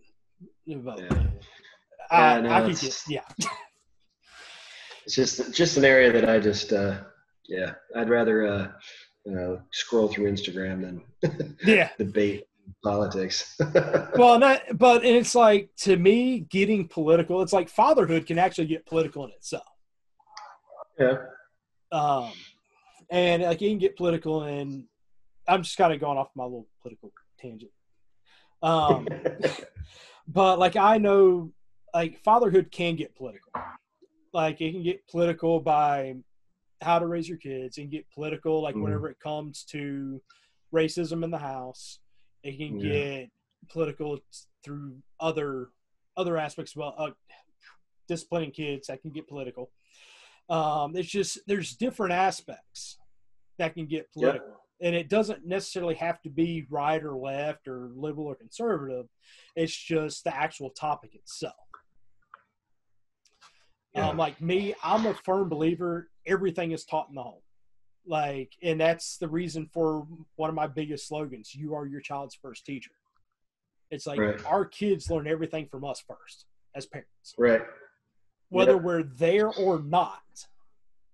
[0.67, 1.23] But, yeah.
[2.11, 3.23] I, no, I get, yeah.
[5.05, 6.99] it's just just an area that I just uh,
[7.49, 8.69] yeah I'd rather uh,
[9.31, 12.47] uh, scroll through Instagram than yeah debate
[12.83, 13.59] politics.
[14.17, 17.43] well, not, but and it's like to me getting political.
[17.43, 19.65] It's like fatherhood can actually get political in itself.
[20.99, 21.17] Yeah.
[21.93, 22.33] Um,
[23.11, 24.85] and like you can get political, and
[25.49, 27.71] I'm just kind of going off my little political tangent.
[28.63, 29.07] Um,
[30.29, 31.53] but like I know,
[31.95, 33.53] like fatherhood can get political.
[34.33, 36.17] Like it can get political by
[36.81, 38.85] how to raise your kids, and get political like mm-hmm.
[38.85, 40.21] whenever it comes to
[40.75, 42.01] racism in the house.
[42.45, 42.93] It can yeah.
[42.93, 43.31] get
[43.71, 44.19] political
[44.65, 45.71] through other
[46.17, 46.77] other aspects.
[46.77, 47.11] Well, uh,
[48.07, 49.73] disciplining kids that can get political.
[50.49, 52.99] Um, it's just there's different aspects
[53.59, 54.47] that can get political.
[54.47, 59.07] Yep and it doesn't necessarily have to be right or left or liberal or conservative.
[59.57, 61.55] It's just the actual topic itself.
[63.95, 64.09] Yeah.
[64.09, 67.41] Um, like me, I'm a firm believer everything is taught in the home.
[68.07, 72.35] Like, and that's the reason for one of my biggest slogans: "You are your child's
[72.35, 72.91] first teacher."
[73.91, 74.45] It's like right.
[74.47, 77.35] our kids learn everything from us first as parents.
[77.39, 77.63] Right.
[78.49, 78.83] Whether yep.
[78.83, 80.21] we're there or not,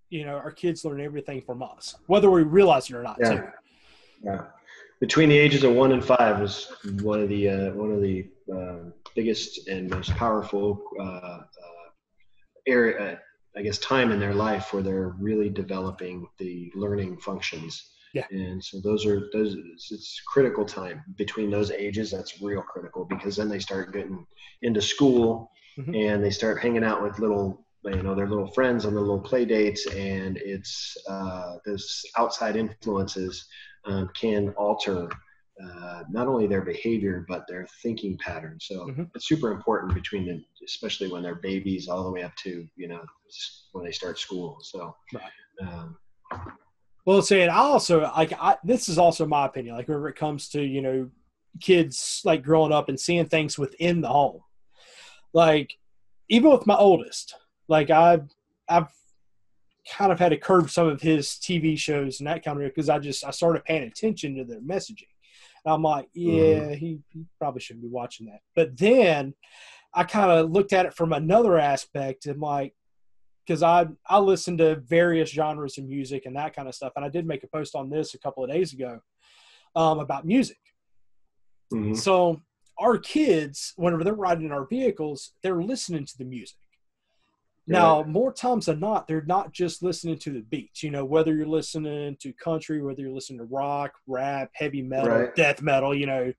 [0.09, 3.18] you know, our kids learn everything from us, whether we realize it or not.
[3.20, 3.34] Yeah.
[3.34, 3.49] Too.
[4.24, 4.43] Yeah.
[5.01, 8.28] Between the ages of one and five was one of the uh, one of the
[8.53, 11.45] uh, biggest and most powerful uh, uh
[12.66, 13.16] area, uh,
[13.57, 17.90] I guess, time in their life where they're really developing the learning functions.
[18.14, 18.26] Yeah.
[18.30, 19.57] And so those are those.
[19.90, 22.11] It's critical time between those ages.
[22.11, 24.26] That's real critical because then they start getting
[24.62, 25.94] into school mm-hmm.
[25.94, 29.20] and they start hanging out with little you know their little friends on their little
[29.20, 33.46] play dates and it's uh, those outside influences
[33.86, 35.09] um, can alter
[35.62, 39.04] uh, not only their behavior but their thinking pattern so mm-hmm.
[39.14, 42.88] it's super important between them especially when they're babies all the way up to you
[42.88, 43.02] know
[43.72, 44.94] when they start school so
[45.62, 45.96] um,
[47.04, 50.48] well say i also like I, this is also my opinion like whenever it comes
[50.50, 51.11] to you know
[51.61, 54.40] kids like growing up and seeing things within the home
[55.32, 55.76] like
[56.28, 57.34] even with my oldest
[57.68, 58.28] like i've
[58.68, 58.88] i've
[59.88, 62.88] kind of had to curb some of his TV shows and that kind of because
[62.88, 65.06] I just I started paying attention to their messaging.
[65.64, 66.30] And I'm like, mm-hmm.
[66.30, 66.72] yeah, mm-hmm.
[66.74, 68.40] he, he probably shouldn't be watching that.
[68.54, 69.34] But then
[69.94, 72.74] I kind of looked at it from another aspect and like
[73.46, 76.92] because I I listen to various genres of music and that kind of stuff.
[76.96, 79.00] And I did make a post on this a couple of days ago
[79.74, 80.58] um, about music.
[81.72, 81.94] Mm-hmm.
[81.94, 82.40] So
[82.78, 86.58] our kids, whenever they're riding in our vehicles, they're listening to the music.
[87.66, 90.82] Now, more times than not, they're not just listening to the beats.
[90.82, 95.11] You know, whether you're listening to country, whether you're listening to rock, rap, heavy metal,
[95.11, 95.34] right.
[95.36, 96.32] death metal, you know,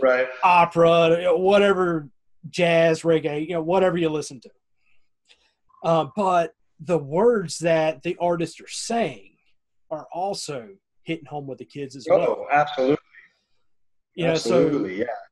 [0.00, 2.08] right, opera, whatever,
[2.50, 4.50] jazz, reggae, you know, whatever you listen to.
[5.82, 9.32] Uh, but the words that the artists are saying
[9.90, 10.68] are also
[11.04, 12.20] hitting home with the kids as well.
[12.20, 12.96] Oh, absolutely.
[14.14, 15.25] You know, absolutely, so yeah.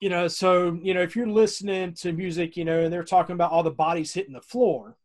[0.00, 3.34] You know, so you know, if you're listening to music, you know, and they're talking
[3.34, 4.96] about all the bodies hitting the floor,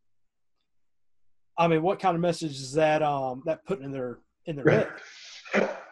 [1.57, 4.69] I mean, what kind of message is that um that putting in their in their
[4.69, 4.89] head?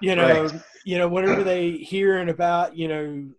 [0.01, 0.61] You know, Right.
[0.83, 3.29] you know, whenever they hearing about, you know,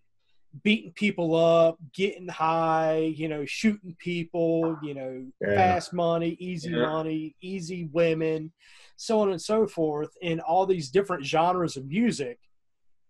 [0.63, 5.57] beating people up, getting high, you know, shooting people, you know, Yeah.
[5.57, 6.87] fast money, easy Yeah.
[6.87, 8.51] money, easy women,
[8.97, 12.39] so on and so forth, in all these different genres of music,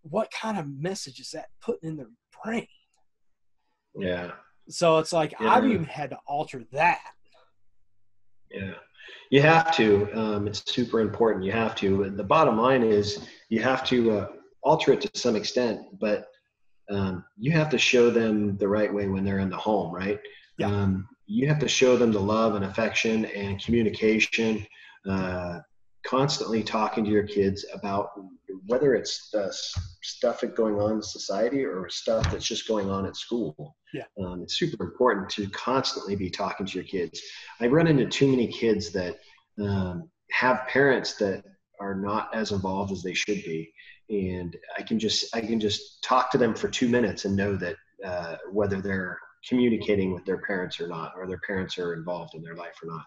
[0.02, 2.11] what kind of message is that putting in their
[2.45, 2.66] brain?
[3.97, 4.32] Yeah.
[4.68, 5.51] So it's like Yeah.
[5.51, 7.01] I've even had to alter that.
[8.51, 8.74] Yeah,
[9.30, 10.11] you have to.
[10.12, 11.45] Um, it's super important.
[11.45, 12.05] You have to.
[12.05, 14.26] And the bottom line is you have to uh,
[14.62, 16.28] alter it to some extent, but
[16.90, 20.20] um, you have to show them the right way when they're in the home, right?
[20.59, 20.68] Yeah.
[20.68, 24.66] Um, you have to show them the love and affection and communication.
[25.09, 25.61] Uh,
[26.07, 28.11] constantly talking to your kids about
[28.66, 29.32] whether it's
[30.02, 33.76] stuff that's going on in society or stuff that's just going on at school.
[33.92, 34.05] Yeah.
[34.22, 37.20] Um, it's super important to constantly be talking to your kids.
[37.61, 39.18] I run into too many kids that
[39.61, 41.44] um, have parents that
[41.80, 43.72] are not as involved as they should be,
[44.11, 47.57] and I can just I can just talk to them for two minutes and know
[47.57, 52.34] that uh, whether they're communicating with their parents or not, or their parents are involved
[52.34, 53.05] in their life or not.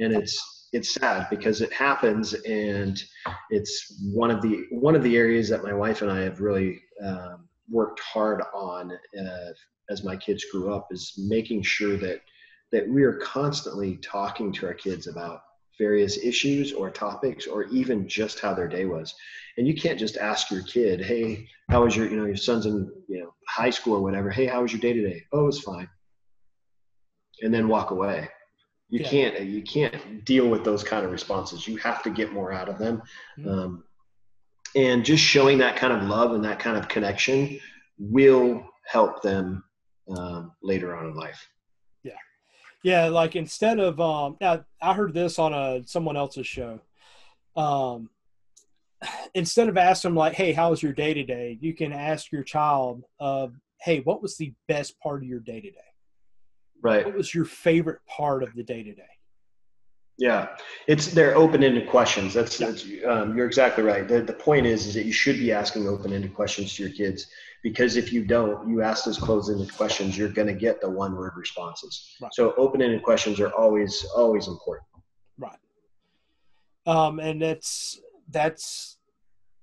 [0.00, 3.02] And it's it's sad because it happens, and
[3.50, 6.80] it's one of the one of the areas that my wife and I have really
[7.04, 9.52] um, worked hard on uh,
[9.90, 12.20] as my kids grew up is making sure that
[12.72, 15.40] that we are constantly talking to our kids about
[15.78, 19.14] various issues or topics or even just how their day was.
[19.56, 22.66] And you can't just ask your kid hey how was your you know your son's
[22.66, 24.30] in you know high school or whatever.
[24.30, 25.22] Hey how was your day today?
[25.32, 25.88] Oh it was fine.
[27.40, 28.28] And then walk away
[28.90, 29.08] you Yeah.
[29.08, 32.68] can't you can't deal with those kind of responses you have to get more out
[32.68, 33.02] of them
[33.38, 33.46] Mhm.
[33.48, 33.84] um,
[34.76, 37.58] and just showing that kind of love and that kind of connection
[37.98, 39.64] will help them
[40.16, 41.48] um, later on in life
[42.02, 42.12] Yeah,
[42.82, 46.80] Yeah, like instead of um now I heard this on a someone else's show.
[47.56, 48.10] Um
[49.34, 51.56] instead of asking them like, hey, how was your day today?
[51.60, 55.60] You can ask your child of, hey, what was the best part of your day
[55.60, 55.78] today?
[56.82, 59.02] Right What was your favorite part of the day to day?
[60.18, 60.48] Yeah,
[60.88, 62.34] it's they're open-ended questions.
[62.34, 62.66] That's, Yeah.
[62.66, 64.06] that's um, you're exactly right.
[64.06, 67.28] The, the point is, is that you should be asking open-ended questions to your kids
[67.62, 71.34] because if you don't, you ask those closed-ended questions, you're going to get the one-word
[71.36, 72.16] responses.
[72.20, 72.34] Right.
[72.34, 74.88] So open-ended questions are always always important.
[75.38, 75.58] Right.
[76.86, 78.96] Um, and that's that's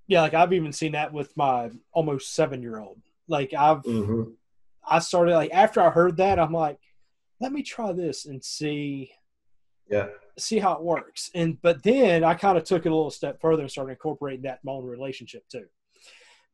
[0.07, 3.01] yeah, like I've even seen that with my almost seven year old.
[3.27, 4.23] Like I've hmm
[4.87, 6.77] I started like after I heard that, I'm like,
[7.45, 9.11] let me try this and see
[9.87, 10.07] Yeah,
[10.39, 11.29] see how it works.
[11.35, 14.41] And but then I kind of took it a little step further and started incorporating
[14.45, 15.65] that in my own relationship too.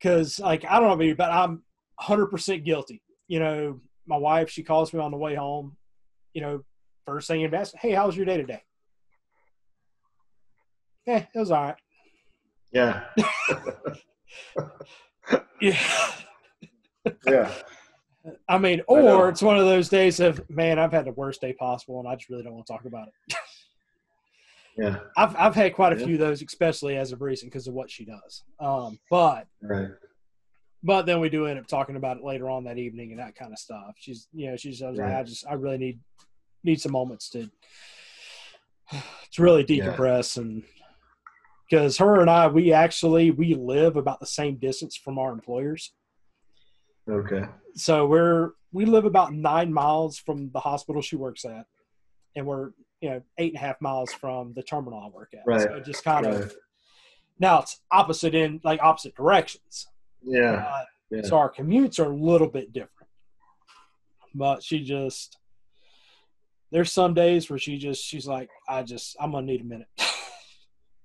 [0.03, 1.63] Cause like I don't know about you, but I'm
[1.95, 3.01] 100 percent guilty.
[3.29, 5.77] You know, my wife she calls me on the way home.
[6.33, 6.65] You know,
[7.05, 8.61] first thing in best hey, how was your day today?
[11.07, 11.75] Yeah, it was all right.
[12.73, 13.05] yeah,
[15.61, 15.79] Yeah.
[17.25, 17.53] yeah,
[18.47, 21.41] I mean, I or it's one of those days of man, I've had the worst
[21.41, 23.35] day possible, and I just really don't want to talk about it.
[24.77, 24.97] yeah.
[25.17, 26.05] I've I've had quite a Yeah.
[26.05, 28.43] few of those, especially as of recent, because of what she does.
[28.59, 29.89] Um, but Right.
[30.83, 33.35] but then we do end up talking about it later on that evening and that
[33.35, 33.93] kind of stuff.
[33.97, 35.99] She's you know she's I was like, I just I really need
[36.63, 37.49] need some moments to
[39.33, 39.87] to really Yeah.
[39.87, 40.63] decompress and
[41.69, 45.91] because her and I we actually we live about the same distance from our employers.
[47.09, 47.45] Okay.
[47.75, 51.65] so we're we live about nine miles from the hospital she works at
[52.35, 52.71] and we're
[53.01, 55.61] you know eight and a half miles from the terminal i work at Right.
[55.61, 56.35] so it just kind Right.
[56.35, 56.55] of
[57.39, 59.87] now it's opposite in like opposite directions
[60.23, 60.65] Yeah.
[60.67, 61.21] Uh, Yeah.
[61.23, 63.09] so our commutes are a little bit different
[64.35, 65.37] but she just
[66.71, 69.87] there's some days where she just she's like i just i'm gonna need a minute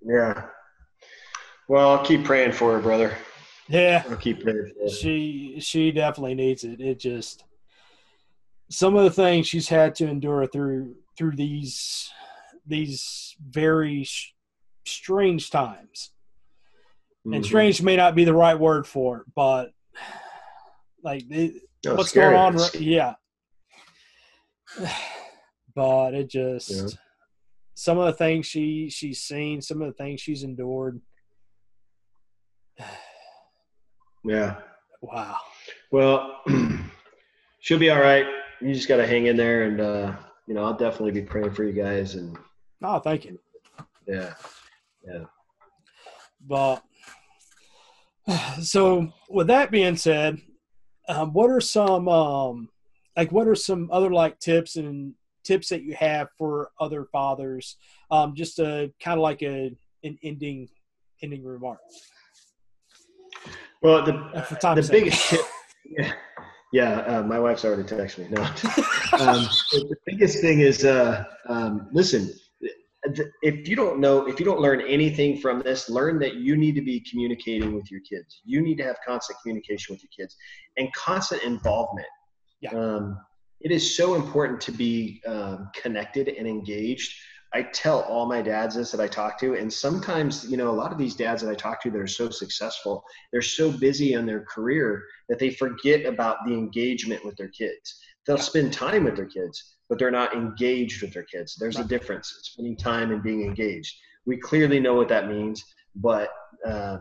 [0.03, 0.45] Yeah.
[1.69, 3.17] Well, I'll keep praying for her, brother.
[3.69, 4.89] Yeah I'll keep praying for her.
[4.91, 7.45] she she definitely needs it it just
[8.71, 12.11] some of the things she's had to endure through through these
[12.67, 14.35] these very sh-
[14.87, 16.11] strange times
[17.25, 17.45] and Mhm.
[17.47, 19.73] strange may not be the right word for it but
[21.03, 22.35] like it, No, what's scary.
[22.35, 23.15] going on right, yeah
[25.75, 26.89] but it just Yeah.
[27.75, 31.01] some of the things she she's seen some of the things she's endured
[34.27, 34.57] Yeah.
[35.01, 35.37] wow
[35.93, 36.43] Well,
[37.61, 38.27] she'll be all right.
[38.61, 40.17] You just got to hang in there and uh,
[40.47, 42.15] you know, I'll definitely be praying for you guys.
[42.15, 42.37] And
[42.83, 43.39] oh, thank you.
[44.07, 44.35] Yeah,
[45.07, 45.25] yeah.
[46.47, 46.83] But
[48.61, 50.41] so, with that being said,
[51.09, 52.69] um, what are some um,
[53.17, 55.15] like what are some other like tips and
[55.45, 57.77] tips that you have for other fathers?
[58.11, 60.69] Um, just a kind of like a an ending
[61.23, 61.81] ending remark.
[63.87, 64.15] Well, the
[64.75, 65.41] the biggest tip,
[65.85, 66.13] yeah,
[66.73, 68.27] yeah uh, my wife's already texted me.
[68.31, 68.43] No,
[69.25, 72.33] um, the biggest thing is uh, um, listen.
[73.43, 76.75] If you don't know, if you don't learn anything from this, learn that you need
[76.75, 78.41] to be communicating with your kids.
[78.45, 80.35] You need to have constant communication with your kids
[80.77, 82.09] and constant involvement.
[82.61, 82.71] Yeah.
[82.71, 83.21] Um,
[83.61, 87.15] it is so important to be um, connected and engaged
[87.57, 90.79] I tell all my dads this that I talk to, and sometimes, you know, a
[90.83, 93.03] lot of these dads that I talk to that are so successful,
[93.33, 97.99] they're so busy in their career that they forget about the engagement with their kids.
[98.27, 101.57] They'll spend time with their kids, but they're not engaged with their kids.
[101.59, 103.97] There's a difference spending time and being engaged.
[104.27, 106.29] We clearly know what that means, but
[106.69, 106.99] uh,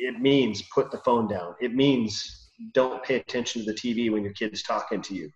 [0.00, 1.54] it means put the phone down.
[1.60, 5.30] It means don't pay attention to the TV when your kid's talking to you.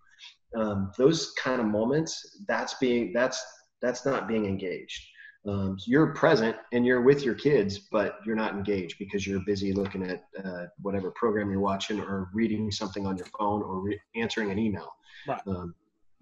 [0.57, 3.41] Um, those kind of moments, that's being that's
[3.81, 5.07] that's not being engaged.
[5.47, 9.39] Um, so you're present and you're with your kids, but you're not engaged because you're
[9.45, 13.79] busy looking at uh, whatever program you're watching or reading something on your phone or
[13.79, 14.89] re- answering an email.
[15.27, 15.39] Right.
[15.47, 15.73] Um,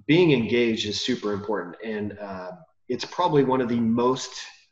[0.08, 2.52] being engaged is super important, and uh,
[2.90, 4.32] it's probably one of the most,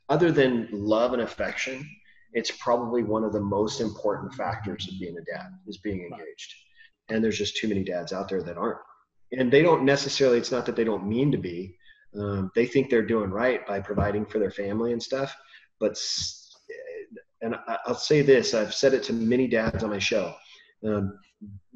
[0.09, 1.87] other than love and affection,
[2.33, 6.53] it's probably one of the most important factors of being a dad is being engaged.
[7.09, 8.79] And there's just too many dads out there that aren't,
[9.31, 10.37] and they don't necessarily.
[10.37, 11.75] It's not that they don't mean to be
[12.19, 15.35] um, they think they're doing right by providing for their family and stuff.
[15.79, 15.97] But,
[17.41, 17.55] and
[17.85, 20.33] I'll say this I've said it to many dads on my show.
[20.85, 21.17] Um,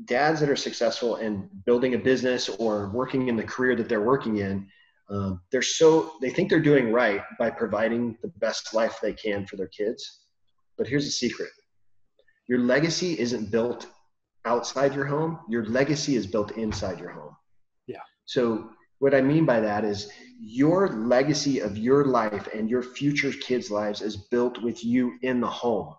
[0.05, 4.01] dads that are successful in building a business or working in the career that they're
[4.01, 4.67] working in,
[5.09, 9.45] um, they're so they think they're doing right by providing the best life they can
[9.45, 10.21] for their kids.
[10.77, 11.49] But here's the secret:
[12.47, 13.87] your legacy isn't built
[14.45, 15.39] outside your home.
[15.49, 17.35] Your legacy is built inside your home.
[17.87, 18.01] Yeah.
[18.25, 18.69] So
[18.99, 23.71] what I mean by that is your legacy of your life and your future kids'
[23.71, 25.93] lives is built with you in the home,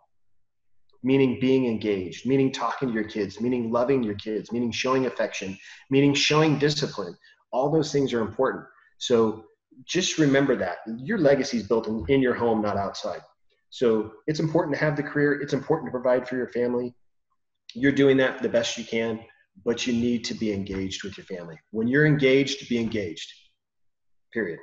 [1.03, 5.57] meaning being engaged, meaning talking to your kids, meaning loving your kids, meaning showing affection,
[5.91, 7.17] meaning showing discipline.
[7.53, 8.65] All those things are important.
[8.99, 9.45] So
[9.87, 13.21] just remember that your legacy is built in, in your home, not outside.
[13.71, 16.95] So it's important to have the career, it's important to provide for your family.
[17.75, 19.21] You're doing that the best you can
[19.65, 21.59] but you need to be engaged with your family.
[21.71, 23.31] When you're engaged, be engaged.
[24.33, 24.59] Period.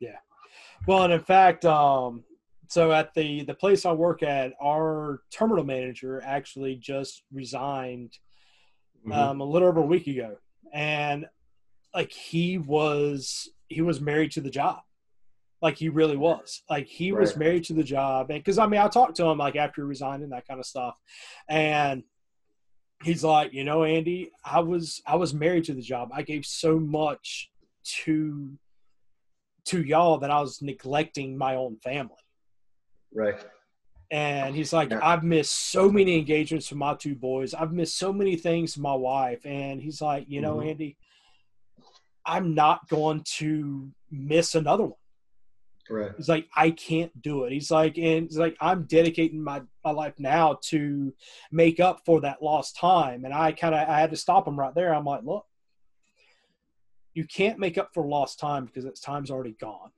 [0.00, 0.16] Yeah.
[0.86, 2.24] Well, and in fact, um,
[2.68, 8.12] so at the the place I work at, our terminal manager actually just resigned
[9.06, 9.12] mm-hmm.
[9.12, 10.36] um, a little over a week ago,
[10.72, 11.26] and
[11.94, 14.80] like he was he was married to the job
[15.60, 17.20] like he really was like he right.
[17.20, 19.82] was married to the job and because i mean i talked to him like after
[19.82, 20.94] he resigned and that kind of stuff
[21.48, 22.02] and
[23.02, 26.10] he's like, you know, Andy, I was I was married to the job.
[26.12, 27.50] I gave so much
[28.02, 28.58] to
[29.66, 32.16] to y'all that I was neglecting my own family.
[33.14, 33.38] Right.
[34.10, 35.00] And he's like, yeah.
[35.02, 37.52] I've missed so many engagements from my two boys.
[37.52, 39.44] I've missed so many things from my wife.
[39.44, 40.70] And he's like, you know, mm-hmm.
[40.70, 40.96] Andy,
[42.24, 44.97] I'm not going to miss another one.
[45.90, 46.12] Right.
[46.16, 47.52] He's like, I can't do it.
[47.52, 51.12] He's like, and he's like, I'm dedicating my, my life now to
[51.50, 53.24] make up for that lost time.
[53.24, 54.94] And I kind of I had to stop him right there.
[54.94, 55.46] I'm like, look,
[57.14, 59.90] you can't make up for lost time because that time's already gone.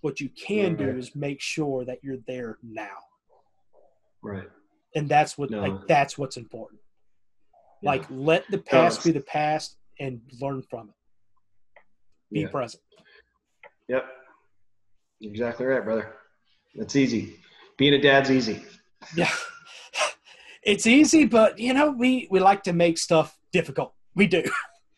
[0.00, 0.78] What you can right.
[0.78, 2.96] do is make sure that you're there now.
[4.22, 4.48] Right.
[4.94, 5.60] And that's what no.
[5.60, 6.80] like that's what's important.
[7.82, 7.90] Yeah.
[7.90, 10.94] Like let the past no, be the past and learn from it.
[12.32, 12.48] Be yeah.
[12.48, 12.82] present.
[13.88, 14.04] Yep.
[15.20, 16.14] Exactly right, brother.
[16.74, 17.36] That's easy.
[17.76, 18.62] Being a dad's easy.
[19.16, 19.30] Yeah.
[20.68, 23.94] It's easy, but you know, we we like to make stuff difficult.
[24.14, 24.42] We do.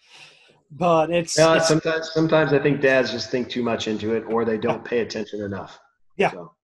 [0.72, 4.24] but it's, yeah, it's, sometimes sometimes I think dads just think too much into it
[4.24, 5.78] or they don't pay attention enough.
[6.16, 6.32] Yeah.
[6.32, 6.54] So.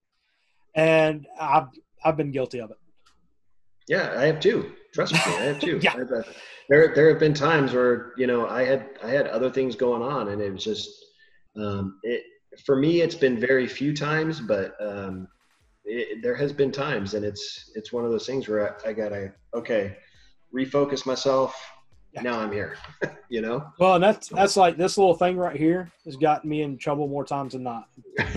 [0.75, 1.67] And I've
[2.03, 2.77] I've been guilty of it.
[3.87, 4.73] Yeah, I have too.
[4.93, 5.79] Trust me, I have too.
[5.81, 5.93] yeah.
[5.93, 6.23] I've, uh,
[6.67, 10.01] there there have been times where, you know, I had I had other things going
[10.01, 10.89] on and it was just
[11.55, 12.23] um, it
[12.65, 15.27] for me, it's been very few times, but um,
[15.85, 18.93] it, there has been times, and it's it's one of those things where I, I
[18.93, 19.97] gotta okay,
[20.53, 21.55] refocus myself.
[22.13, 22.21] Yeah.
[22.21, 22.77] Now I'm here,
[23.29, 23.69] you know.
[23.79, 27.07] Well, and that's that's like this little thing right here has gotten me in trouble
[27.07, 27.89] more times than not.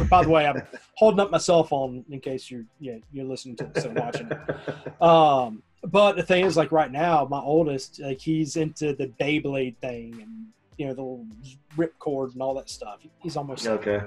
[0.08, 0.62] By the way, I'm
[0.96, 4.30] holding up my cell phone in case you're yeah you're listening to this and watching
[4.30, 5.02] it.
[5.02, 9.78] Um, but the thing is, like right now, my oldest, like he's into the Beyblade
[9.78, 10.39] thing, and
[10.81, 11.26] you know the little
[11.76, 13.01] rip cord and all that stuff.
[13.18, 14.01] He's almost Okay.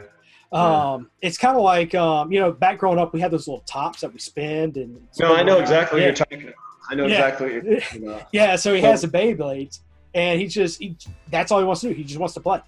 [0.51, 3.63] um, it's kind of like um, you know, back growing up, we had those little
[3.67, 4.99] tops that we spend and.
[5.19, 6.07] No, I know exactly Yeah.
[6.09, 6.55] what you're talking about.
[6.89, 7.27] I know Yeah.
[7.27, 8.27] exactly talking about.
[8.33, 9.79] Yeah, so he So- has the Beyblades,
[10.15, 10.97] and he just he,
[11.29, 11.93] that's all he wants to do.
[11.93, 12.59] He just wants to play.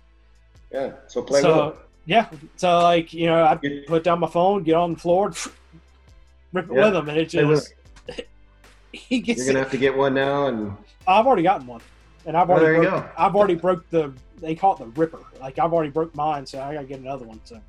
[0.71, 0.91] Yeah.
[1.07, 1.75] So play so with
[2.07, 3.87] yeah, so like you know, I it.
[3.87, 5.31] put down my phone, get on the floor,
[6.53, 7.73] rip it with him, and it just
[8.91, 9.39] he gets.
[9.39, 10.77] You're gonna have to get one now, and
[11.07, 11.81] I've already gotten one,
[12.25, 13.09] and I've already you broke.
[13.17, 15.19] I've already broke the they call it the Ripper.
[15.39, 17.39] Like I've already broke mine, so I gotta get another one.
[17.45, 17.59] So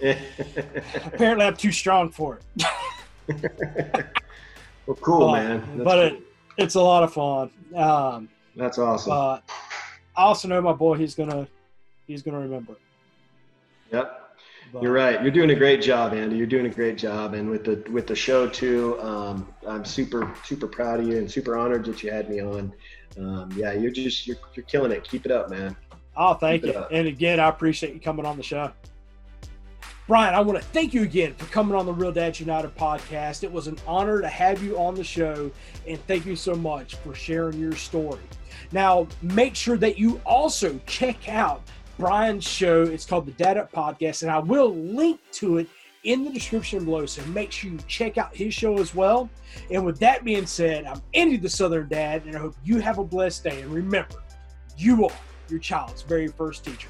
[1.06, 2.64] apparently I'm too strong for it.
[4.86, 5.60] well, cool, But- man.
[5.76, 6.22] That's but it-
[6.58, 7.50] It's a lot of fun.
[7.74, 9.12] Um, That's awesome.
[9.12, 9.42] I
[10.16, 10.94] also know my boy.
[10.94, 11.46] He's gonna
[12.06, 12.74] he's gonna remember.
[13.92, 14.22] yep.
[14.72, 15.22] But, You're right.
[15.22, 16.36] You're doing a great job, Andy.
[16.36, 18.98] You're doing a great job, and with the with the show too.
[19.00, 22.72] Um, I'm super super proud of you and super honored that you had me on.
[23.18, 25.04] Um, yeah, you're just you're, you're killing it.
[25.04, 25.76] Keep it up, man.
[26.16, 26.84] Oh, thank Keep you.
[26.90, 28.72] And again, I appreciate you coming on the show.
[30.06, 33.42] Brian, I want to thank you again for coming on the Real Dads United podcast.
[33.42, 35.50] It was an honor to have you on the show,
[35.86, 38.20] and thank you so much for sharing your story.
[38.70, 41.62] Now, make sure that you also check out
[41.98, 42.84] Brian's show.
[42.84, 45.68] It's called the Dad Up Podcast, and I will link to it
[46.06, 47.04] in the description below.
[47.04, 49.28] So make sure you check out his show as well.
[49.70, 52.98] And with that being said, I'm Andy the Southern Dad, and I hope you have
[52.98, 53.60] a blessed day.
[53.60, 54.22] And remember,
[54.78, 55.12] you are
[55.48, 56.88] your child's very first teacher.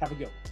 [0.00, 0.45] Have a good one.